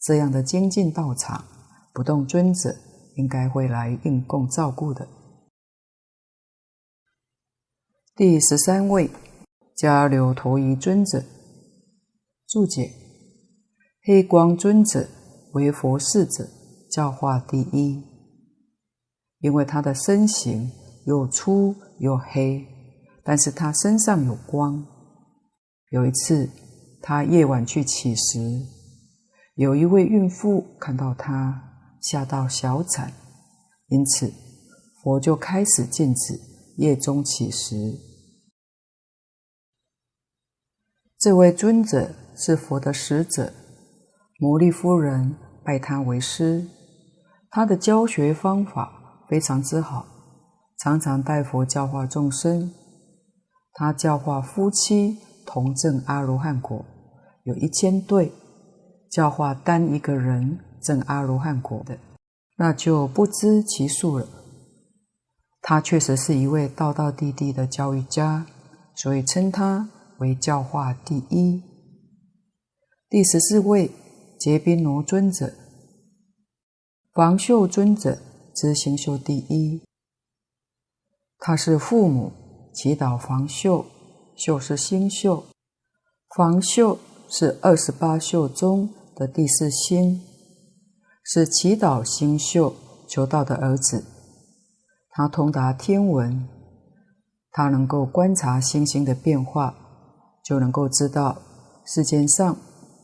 [0.00, 1.44] 这样的精进道场。
[1.92, 2.76] 不动尊者
[3.14, 5.08] 应该会来应供照顾的。
[8.14, 9.10] 第十三位，
[9.74, 11.24] 迦留陀夷尊者。
[12.46, 12.92] 注解：
[14.02, 15.08] 黑光尊者
[15.54, 16.46] 为佛世者，
[16.90, 18.04] 教化第一。
[19.38, 20.70] 因为他的身形
[21.06, 22.62] 又粗又黑，
[23.26, 24.86] 但是他身上有光。
[25.90, 26.48] 有一次，
[27.02, 28.38] 他夜晚去乞食，
[29.56, 31.64] 有一位孕妇看到他。
[31.98, 33.12] 吓到小产，
[33.88, 34.32] 因此
[35.02, 36.38] 佛就开始禁止
[36.76, 37.74] 夜中乞食。
[41.18, 43.52] 这位尊者是佛的使者，
[44.38, 46.64] 摩利夫人拜他为师，
[47.50, 50.06] 他的教学方法非常之好，
[50.78, 52.72] 常常带佛教化众生。
[53.78, 56.84] 他教化夫妻同证阿罗汉果，
[57.44, 58.30] 有一千对；
[59.10, 60.58] 教化单一个人。
[60.82, 61.98] 证阿罗汉果的，
[62.58, 64.28] 那就不知其数了。
[65.60, 68.46] 他确实是一位道道地地的教育家，
[68.94, 71.60] 所以称他为教化第一。
[73.08, 73.90] 第十四位，
[74.38, 75.54] 结宾罗尊者，
[77.12, 78.18] 房秀尊者
[78.54, 79.82] 之星宿第一。
[81.38, 82.30] 他是父母
[82.76, 83.86] 祈祷房宿，
[84.36, 85.44] 宿是星宿，
[86.36, 90.20] 房宿是二十八宿中的第四星。
[91.24, 92.74] 是祈祷星宿
[93.08, 94.04] 求道的儿子，
[95.08, 96.46] 他通达天文，
[97.50, 99.74] 他能够观察星星的变化，
[100.44, 101.40] 就能够知道
[101.86, 102.56] 世间上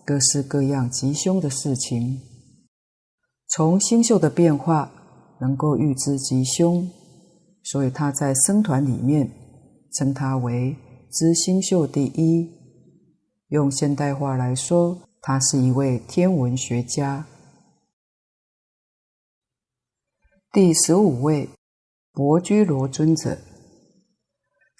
[0.04, 2.20] 各式各样吉凶的事情。
[3.48, 4.92] 从星宿的变化
[5.40, 6.88] 能够预知吉凶，
[7.64, 9.28] 所以他在僧团里面
[9.94, 10.76] 称他为
[11.10, 12.50] 知星宿第一。
[13.48, 17.26] 用现代话来说，他是一位天文学家。
[20.50, 21.48] 第十五位，
[22.12, 23.38] 薄居罗尊者，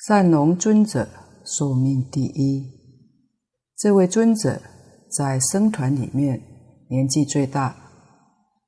[0.07, 1.09] 善农尊者
[1.45, 2.71] 寿命第一。
[3.77, 4.61] 这位尊者
[5.11, 6.43] 在僧团里面
[6.89, 7.75] 年纪最大，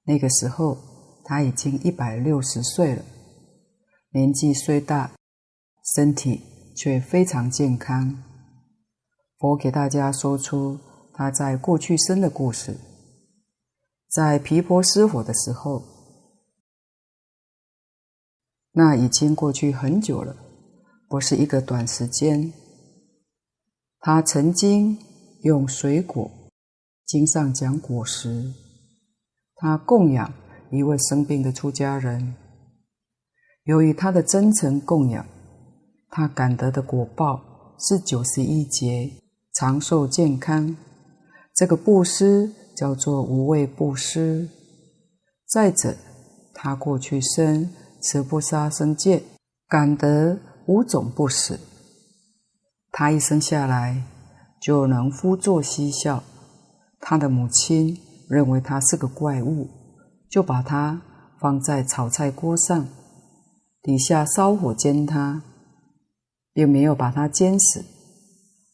[0.04, 0.76] 那个时候
[1.24, 3.02] 他已经一百六十岁了。
[4.12, 5.12] 年纪虽大，
[5.84, 6.40] 身体
[6.74, 8.22] 却非常健康。
[9.38, 10.78] 佛给大家说出
[11.12, 12.78] 他在过去生的故事，
[14.08, 15.84] 在毗婆尸佛的时候。
[18.72, 20.34] 那已经过去很久了，
[21.08, 22.52] 不是一个短时间。
[24.00, 24.98] 他曾经
[25.42, 26.30] 用水果，
[27.06, 28.52] 经上讲果实，
[29.54, 30.32] 他供养
[30.70, 32.34] 一位生病的出家人。
[33.64, 35.24] 由于他的真诚供养，
[36.16, 37.40] 他感得的果报
[37.76, 39.10] 是九十一劫
[39.52, 40.76] 长寿健康。
[41.52, 44.48] 这个布施叫做无畏布施。
[45.48, 45.96] 再者，
[46.54, 47.68] 他过去生。
[48.00, 49.22] 持不杀生戒，
[49.66, 51.58] 感得五种不死。
[52.92, 54.04] 他一生下来
[54.60, 56.22] 就能呼作嬉笑。
[57.00, 57.98] 他的母亲
[58.28, 59.70] 认为他是个怪物，
[60.30, 61.00] 就把他
[61.40, 62.86] 放在炒菜锅上，
[63.80, 65.42] 底下烧火煎他，
[66.54, 67.84] 并没有把它煎死。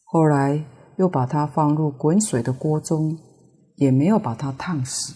[0.05, 0.63] 后来
[0.97, 3.19] 又把它放入滚水的锅中，
[3.75, 5.13] 也没有把它烫死。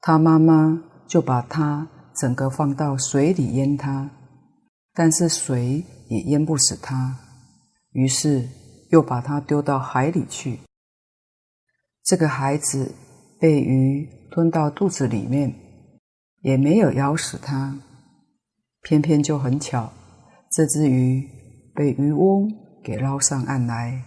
[0.00, 1.88] 他妈妈就把他。
[2.18, 4.08] 整个放到水里淹他，
[4.94, 7.14] 但是水也淹不死他，
[7.92, 8.48] 于是
[8.88, 10.60] 又把他丢到海里去。
[12.02, 12.94] 这个孩子
[13.38, 15.54] 被鱼吞到肚子里面，
[16.40, 17.78] 也没有咬死他，
[18.80, 19.92] 偏偏就很巧，
[20.50, 21.28] 这只鱼
[21.74, 22.50] 被渔翁
[22.82, 24.02] 给捞上岸来，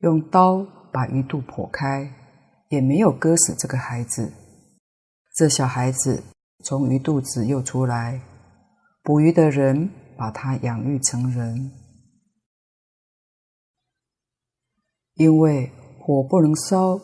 [0.00, 2.12] 用刀把鱼肚剖开，
[2.68, 4.32] 也没有割死这个孩子。
[5.34, 6.22] 这小孩子。
[6.66, 8.22] 从鱼肚子又出来，
[9.02, 11.70] 捕鱼的人把他养育成人。
[15.16, 16.98] 因为火不能烧，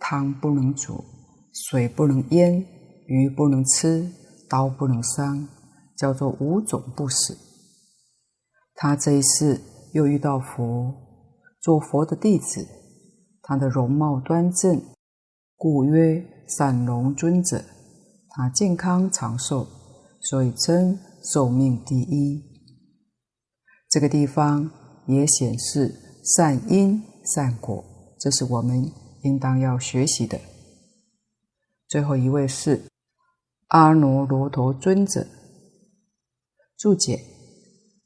[0.00, 1.04] 汤不能煮，
[1.52, 2.64] 水不能淹，
[3.06, 4.10] 鱼不能吃，
[4.48, 5.46] 刀不能伤，
[5.94, 7.36] 叫做五种不死。
[8.82, 9.60] 他这一世
[9.92, 10.92] 又遇到佛，
[11.60, 12.66] 做佛的弟子，
[13.40, 14.82] 他的容貌端正，
[15.56, 17.62] 故曰善农尊者。
[18.28, 19.68] 他健康长寿，
[20.20, 22.42] 所以称寿命第一。
[23.88, 24.68] 这个地方
[25.06, 25.94] 也显示
[26.36, 27.84] 善因善果，
[28.18, 28.90] 这是我们
[29.22, 30.40] 应当要学习的。
[31.86, 32.82] 最后一位是
[33.68, 35.24] 阿耨罗陀尊者。
[36.76, 37.22] 注解：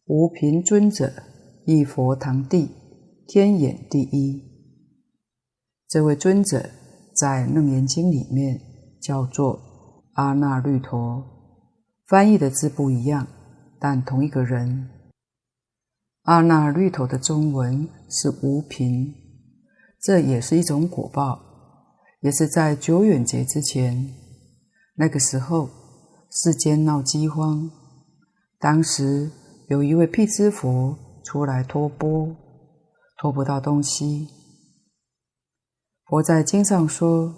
[0.09, 1.12] 无贫尊者，
[1.64, 2.70] 亦佛堂弟，
[3.26, 4.40] 天眼第一。
[5.88, 6.70] 这位尊者
[7.12, 8.61] 在《楞严经》里面
[9.02, 9.61] 叫做。
[10.12, 11.22] 阿那律陀，
[12.07, 13.26] 翻译的字不一样，
[13.80, 14.88] 但同一个人。
[16.22, 19.12] 阿那律陀的中文是无贫，
[20.00, 21.38] 这也是一种果报，
[22.20, 24.14] 也是在久远劫之前。
[24.94, 25.68] 那个时候，
[26.30, 27.70] 世间闹饥荒，
[28.59, 29.30] 当时
[29.68, 32.34] 有一位辟支佛出来托钵，
[33.18, 34.28] 托不到东西。
[36.06, 37.34] 佛在经上说，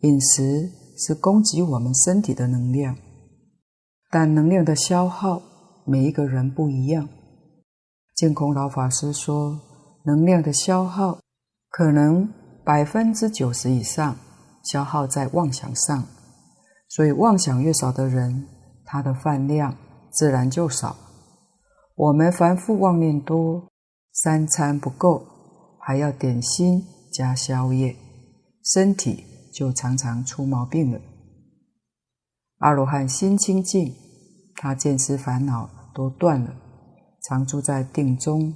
[0.00, 0.70] 饮食。
[0.94, 2.96] 是供给我们身体的能量，
[4.10, 5.42] 但能量的消耗
[5.86, 7.08] 每一个人不一样。
[8.14, 9.58] 净空老法师说，
[10.04, 11.18] 能量的消耗
[11.70, 12.28] 可能
[12.62, 14.14] 百分之九十以上
[14.62, 16.06] 消耗在妄想上，
[16.90, 18.46] 所以妄想越少的人，
[18.84, 19.74] 他的饭量
[20.12, 20.94] 自然就少。
[21.94, 23.68] 我们凡夫妄念多，
[24.12, 25.26] 三餐不够，
[25.78, 27.96] 还要点心加宵夜，
[28.62, 29.26] 身体。
[29.52, 30.98] 就常常出毛病了。
[32.60, 33.94] 阿罗汉心清净，
[34.54, 36.56] 他见思烦恼都断了，
[37.22, 38.54] 常住在定中。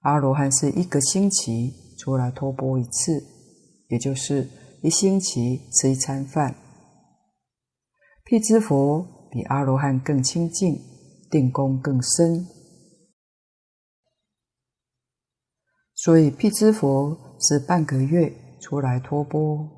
[0.00, 3.24] 阿罗汉是一个星期出来托钵一次，
[3.88, 4.50] 也就是
[4.82, 6.56] 一星期吃一餐饭。
[8.24, 10.76] 辟支佛比阿罗汉更清净，
[11.34, 12.46] 定功更深，
[15.96, 19.68] 所以辟支佛是半个月出来托钵。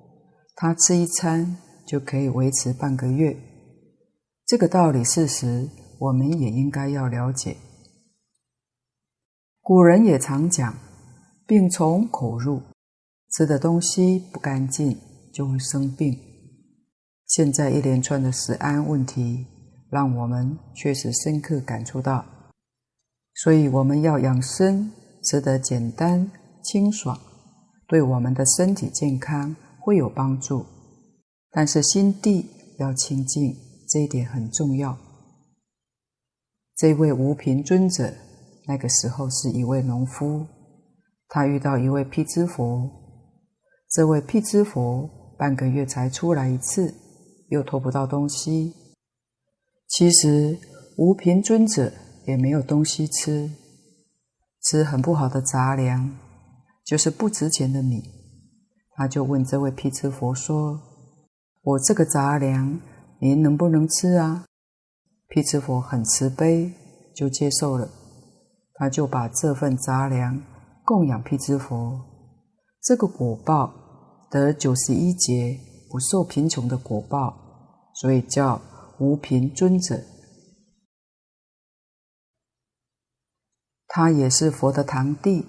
[0.54, 3.34] 他吃一餐就可以维持半个月，
[4.44, 7.56] 这个道理事实我们也应该要了解。
[9.62, 10.76] 古人也常讲，
[11.46, 12.60] 病从口入，
[13.30, 15.00] 吃的东西不干净
[15.32, 16.20] 就会生病。
[17.26, 19.46] 现在一连串的食安问题，
[19.96, 22.22] 让我们确实深刻感触到，
[23.36, 24.92] 所以我们要养生，
[25.24, 26.30] 吃得简单
[26.62, 27.18] 清爽，
[27.88, 30.66] 对我们的身体健康会有帮助。
[31.50, 32.46] 但是心地
[32.78, 33.56] 要清净，
[33.88, 34.98] 这一点很重要。
[36.76, 38.12] 这位无贫尊者
[38.68, 40.46] 那个时候是一位农夫，
[41.26, 42.86] 他遇到一位辟支佛，
[43.88, 46.92] 这位辟支佛半个月才出来一次，
[47.48, 48.74] 又偷不到东西。
[49.88, 50.58] 其实
[50.96, 51.92] 无瓶尊者
[52.26, 53.50] 也没有东西吃，
[54.64, 56.18] 吃很不好的杂粮，
[56.84, 58.02] 就是不值钱的米。
[58.94, 60.80] 他就问这位辟支佛说
[61.62, 62.80] ：“我这个杂粮，
[63.20, 64.44] 您能不能吃啊？”
[65.28, 66.72] 辟支佛很慈悲，
[67.14, 67.88] 就接受了。
[68.74, 70.42] 他就把这份杂粮
[70.84, 72.00] 供养辟支佛，
[72.82, 73.72] 这个果报
[74.30, 75.58] 得九十一劫
[75.90, 77.36] 不受贫穷的果报，
[77.94, 78.60] 所以叫。
[78.98, 80.02] 无凭尊者，
[83.86, 85.44] 他也是佛的堂弟，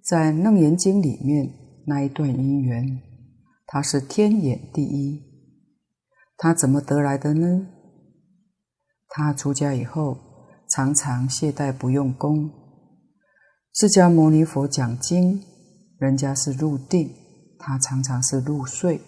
[0.00, 3.02] 在《楞严经》里面那一段因缘，
[3.66, 5.20] 他是天眼第一。
[6.36, 7.66] 他怎么得来的呢？
[9.08, 10.16] 他出家以后，
[10.68, 12.48] 常常懈怠不用功。
[13.74, 15.42] 释迦牟尼佛讲经，
[15.98, 17.12] 人家是入定，
[17.58, 19.00] 他常常是入睡，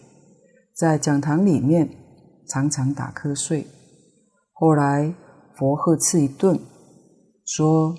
[0.75, 2.00] 在讲堂里面。
[2.51, 3.65] 常常打瞌睡，
[4.53, 5.15] 后来
[5.57, 6.59] 佛呵斥一顿，
[7.47, 7.95] 说：“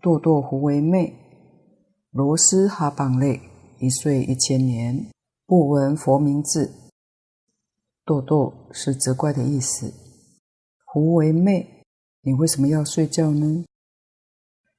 [0.00, 1.12] 堕堕胡为昧，
[2.12, 3.40] 螺蛳哈棒类，
[3.80, 5.10] 一睡一千年，
[5.44, 6.72] 不闻佛名字。”
[8.06, 9.92] 堕堕是责怪的意思。
[10.84, 11.84] 胡为昧，
[12.22, 13.64] 你为什么要睡觉呢？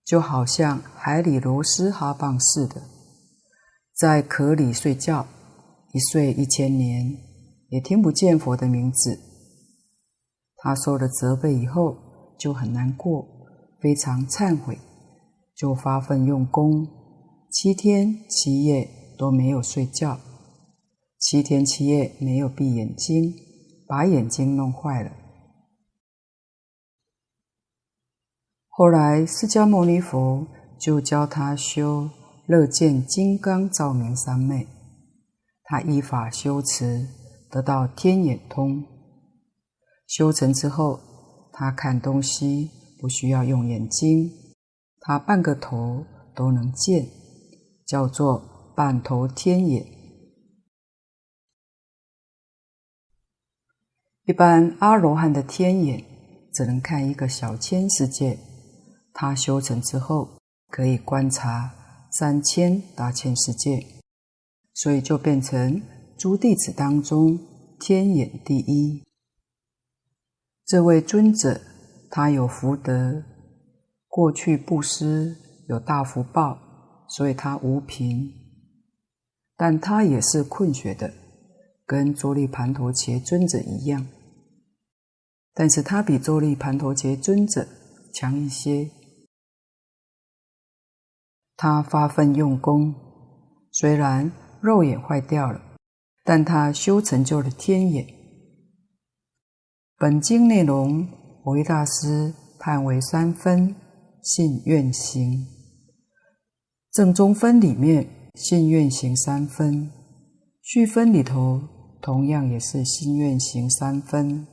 [0.05, 2.82] 就好像海里螺蛳哈棒似的，
[3.93, 5.28] 在壳里睡觉，
[5.91, 7.30] 一睡一千年。
[7.72, 9.17] 也听不见佛的名字，
[10.57, 11.95] 他受了责备以后
[12.38, 13.26] 就很难过，
[13.80, 14.78] 非常忏悔，
[15.55, 16.86] 就发奋用功，
[17.49, 20.19] 七天七夜都没有睡觉，
[21.17, 23.34] 七天七夜没有闭眼睛，
[23.88, 25.11] 把眼睛弄坏了。
[28.67, 30.45] 后来释迦牟尼佛
[30.78, 32.09] 就教他修
[32.47, 34.67] 乐见金刚照明三昧，
[35.63, 37.20] 他依法修持。
[37.52, 38.82] 得到天眼通，
[40.08, 41.02] 修成之后，
[41.52, 44.32] 他看东西不需要用眼睛，
[45.02, 47.10] 他半个头都能见，
[47.86, 49.86] 叫做半头天眼。
[54.24, 56.06] 一般阿罗汉的天眼
[56.54, 58.39] 只能看一个小千世界，
[59.12, 60.39] 他修成之后
[60.70, 61.74] 可以观察
[62.14, 63.86] 三千大千世界，
[64.74, 65.82] 所以就变成。
[66.22, 67.39] 诸弟子当中，
[67.80, 69.01] 天眼第一。
[70.63, 71.59] 这位尊者，
[72.11, 73.24] 他有福德，
[74.07, 75.36] 过去布施
[75.67, 76.59] 有大福报，
[77.07, 78.32] 所以他无贫。
[79.57, 81.11] 但他也是困学的，
[81.88, 84.05] 跟周利盘陀伽尊者一样。
[85.55, 87.67] 但是他比周利盘陀伽尊者
[88.13, 88.91] 强一些。
[91.57, 92.93] 他发奋用功，
[93.72, 95.70] 虽然肉眼坏掉了。
[96.34, 98.07] 但他修成就了天眼。
[99.97, 101.05] 本经内容，
[101.43, 103.75] 蕅益大师判为三分：
[104.23, 105.45] 信愿行。
[106.89, 109.89] 正中分里面，信愿行三分；
[110.61, 111.59] 续分里头，
[112.01, 114.47] 同样也是信愿行三分。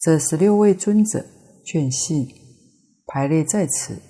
[0.00, 1.24] 这十六位尊者
[1.64, 2.28] 劝信
[3.06, 4.02] 排列在此，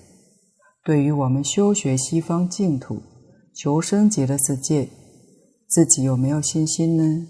[0.83, 2.99] 对于我们修学西方净土、
[3.53, 4.89] 求生极乐世界。
[5.71, 7.29] 自己有没有信心呢？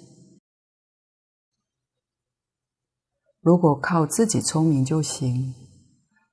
[3.39, 5.53] 如果靠自己聪明就行，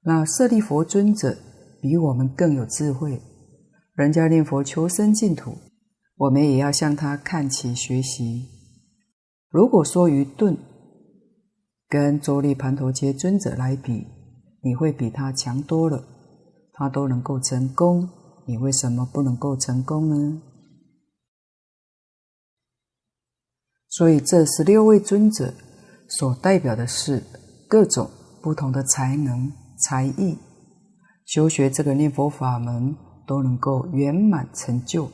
[0.04, 1.36] 那舍利佛尊者
[1.82, 3.20] 比我们更有智慧。
[3.92, 5.59] 人家念佛求生净土，
[6.16, 8.48] 我们也要向他看齐学习。
[9.50, 10.56] 如果说愚钝，
[11.90, 14.06] 跟周利槃陀伽尊者来比，
[14.62, 16.02] 你会比他强多了。
[16.72, 18.09] 他都能够成功，
[18.46, 20.42] 你为什么不能够成功呢？
[23.91, 25.55] 所以，这十六位尊者
[26.09, 27.22] 所代表的是
[27.66, 28.11] 各种
[28.43, 30.36] 不同的才能、才艺，
[31.24, 32.95] 修学这个念佛法门
[33.26, 35.11] 都能够圆满成就，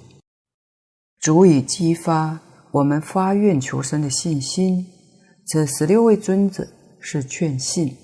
[1.20, 2.41] 足以激发
[2.72, 4.87] 我们发愿求生的信心。
[5.47, 6.66] 这十六位尊者
[6.99, 7.97] 是劝信。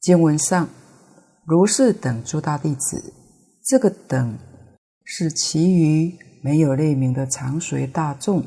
[0.00, 0.68] 经文上，
[1.44, 3.12] 如是等诸大弟子，
[3.64, 4.38] 这个等
[5.04, 8.42] 是其余没有类名的常随大众。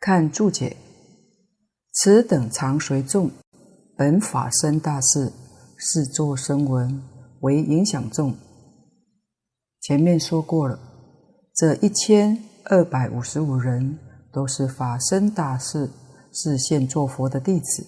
[0.00, 0.76] 看注解，
[1.92, 3.30] 此等常随众，
[3.96, 5.32] 本法身大士，
[5.76, 7.02] 是作声闻，
[7.40, 8.34] 为影响众。
[9.80, 10.78] 前面说过了，
[11.54, 13.98] 这一千二百五十五人
[14.32, 15.90] 都是法身大士，
[16.32, 17.84] 是现做佛的弟子，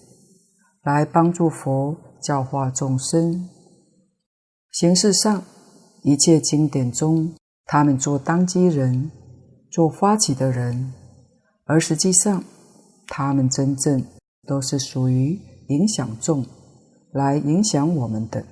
[0.82, 3.48] 来帮助佛教化众生。
[4.72, 5.44] 形式上，
[6.02, 7.34] 一切经典中，
[7.66, 9.12] 他们做当机人，
[9.70, 10.92] 做发起的人，
[11.70, 12.42] 而实际上，
[13.06, 14.04] 他们真正
[14.44, 16.44] 都是属于影响众，
[17.12, 18.44] 来影响我们的，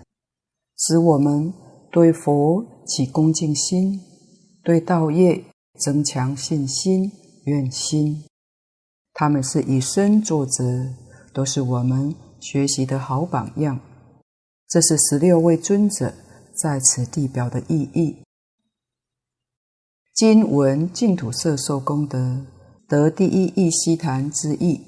[0.77, 1.53] 使我们
[1.91, 2.65] 对佛。
[2.87, 4.01] 起恭敬心，
[4.65, 5.45] 对道业
[5.79, 7.13] 增强信心、
[7.45, 8.25] 愿心，
[9.13, 10.95] 他们是以身作则，
[11.35, 13.79] 都是我们学习的好榜样。
[14.67, 16.15] 这是十六位尊者
[16.57, 18.23] 在此地表的意义。
[20.15, 22.47] 今闻净土色受功德，
[22.89, 24.81] 得第一义悉檀之意，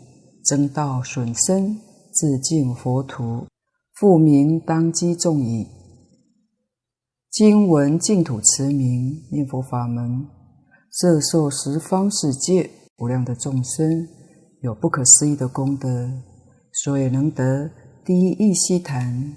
[0.42, 1.78] 增道损身，
[2.10, 3.46] 自净佛土，
[3.92, 5.66] 复名当机众矣。
[7.30, 10.26] 今闻净土持名念佛法门，
[10.90, 14.08] 摄受十方世界无量的众生，
[14.62, 16.10] 有不可思议的功德，
[16.72, 17.70] 所以能得
[18.02, 19.34] 第一义悉檀。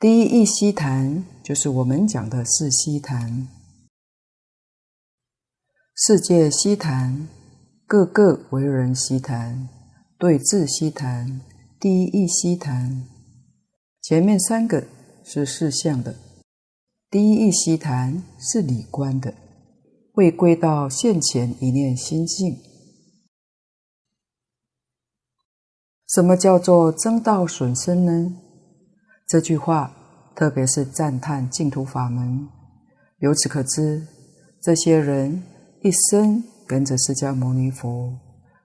[0.00, 3.48] 第一义悉檀就是我们讲的四悉檀，
[5.98, 7.26] 世界悉檀，
[7.86, 9.70] 个个为人悉檀，
[10.18, 11.40] 对治悉檀，
[11.80, 13.06] 第一义悉檀，
[14.02, 14.84] 前面三个。
[15.24, 16.14] 是事相的，
[17.10, 19.34] 第一义悉檀是理观的，
[20.12, 22.58] 会归到现前一念心性。
[26.06, 28.36] 什么叫做增道损身呢？
[29.26, 29.96] 这句话
[30.36, 32.46] 特别是赞叹净土法门。
[33.18, 34.06] 由此可知，
[34.62, 35.42] 这些人
[35.86, 38.12] 一生跟着释迦牟尼佛，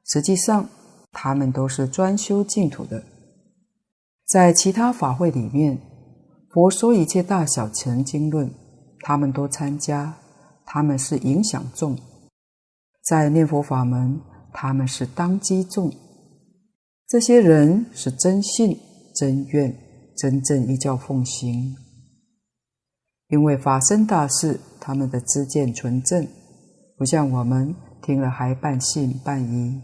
[0.05, 0.67] 实际上
[1.11, 3.03] 他们都是专修净土的，
[4.26, 5.80] 在其他法会里面。
[6.49, 8.51] 佛说一切大小乘经论，
[9.01, 10.17] 他们都参加，
[10.65, 11.95] 他们是影响众；
[13.03, 14.19] 在念佛法门，
[14.51, 15.93] 他们是当机众。
[17.07, 18.76] 这些人是真信、
[19.13, 19.78] 真愿、
[20.17, 21.76] 真正依教奉行。
[23.28, 26.28] 因为法身大事，他们的知见纯正，
[27.02, 29.82] 不像我们听了还半信半疑。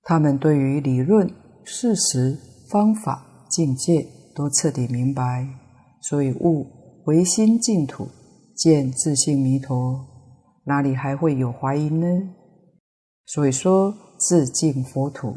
[0.00, 1.30] 他们对于理论、
[1.66, 2.38] 事实、
[2.70, 3.26] 方法。
[3.50, 5.46] 境界都彻底明白，
[6.02, 6.66] 所以悟
[7.06, 8.08] 唯心净土，
[8.56, 10.06] 见自性弥陀，
[10.64, 12.06] 哪里还会有怀疑呢？
[13.26, 15.36] 所以说自净佛土，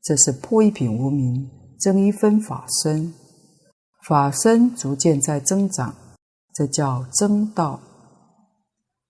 [0.00, 3.12] 这是破一品无明，增一分法身，
[4.06, 5.92] 法身逐渐在增长，
[6.54, 7.80] 这叫增道。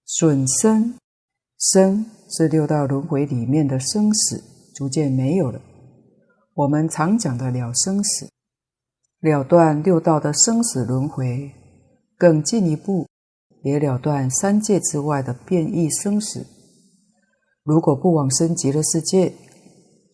[0.05, 0.95] 损身，
[1.59, 4.43] 身是六道轮回里面的生死，
[4.74, 5.61] 逐渐没有了。
[6.55, 8.28] 我们常讲的了生死，
[9.20, 11.51] 了断六道的生死轮回，
[12.18, 13.09] 更进一步
[13.62, 16.47] 也了断三界之外的变异生死。
[17.64, 19.32] 如果不往生极乐世界，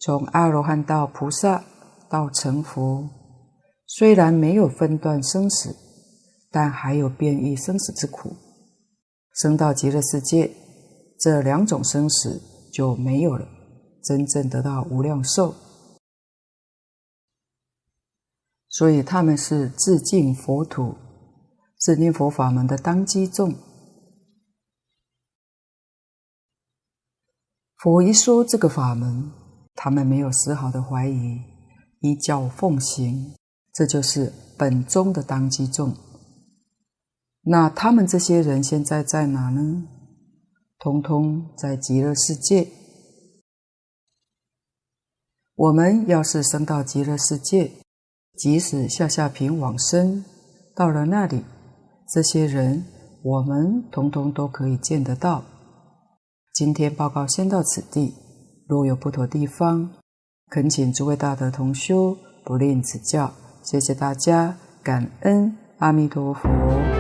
[0.01, 1.65] 从阿罗汉到菩萨
[2.09, 3.09] 到成佛，
[3.87, 5.75] 虽然没有分段生死，
[6.51, 8.37] 但还有变异生死之苦。
[9.35, 10.51] 生到极乐世界，
[11.21, 12.43] 这两种生死
[12.73, 13.47] 就没有了，
[14.03, 15.55] 真正得到无量寿。
[18.69, 20.97] 所以他们是自敬佛土，
[21.81, 23.55] 是念佛法门的当机众。
[27.79, 29.31] 佛一说这个法门，
[29.75, 31.41] 他们没有丝毫的怀疑，
[32.01, 33.35] 依教奉行，
[33.73, 35.97] 这就是本宗的当机众。
[37.51, 39.85] 那他们这些人现在在哪呢？
[40.79, 42.69] 通通在极乐世界。
[45.55, 47.71] 我们要是升到极乐世界，
[48.37, 50.23] 即使下下品往生，
[50.77, 51.43] 到了那里，
[52.13, 52.85] 这些人
[53.23, 55.43] 我们统统都可以见得到。
[56.53, 58.15] 今天报告先到此地，
[58.69, 59.91] 若有不妥地方，
[60.51, 63.33] 恳请诸位大德同修不吝指教。
[63.63, 66.98] 谢谢大家，感恩阿弥陀佛。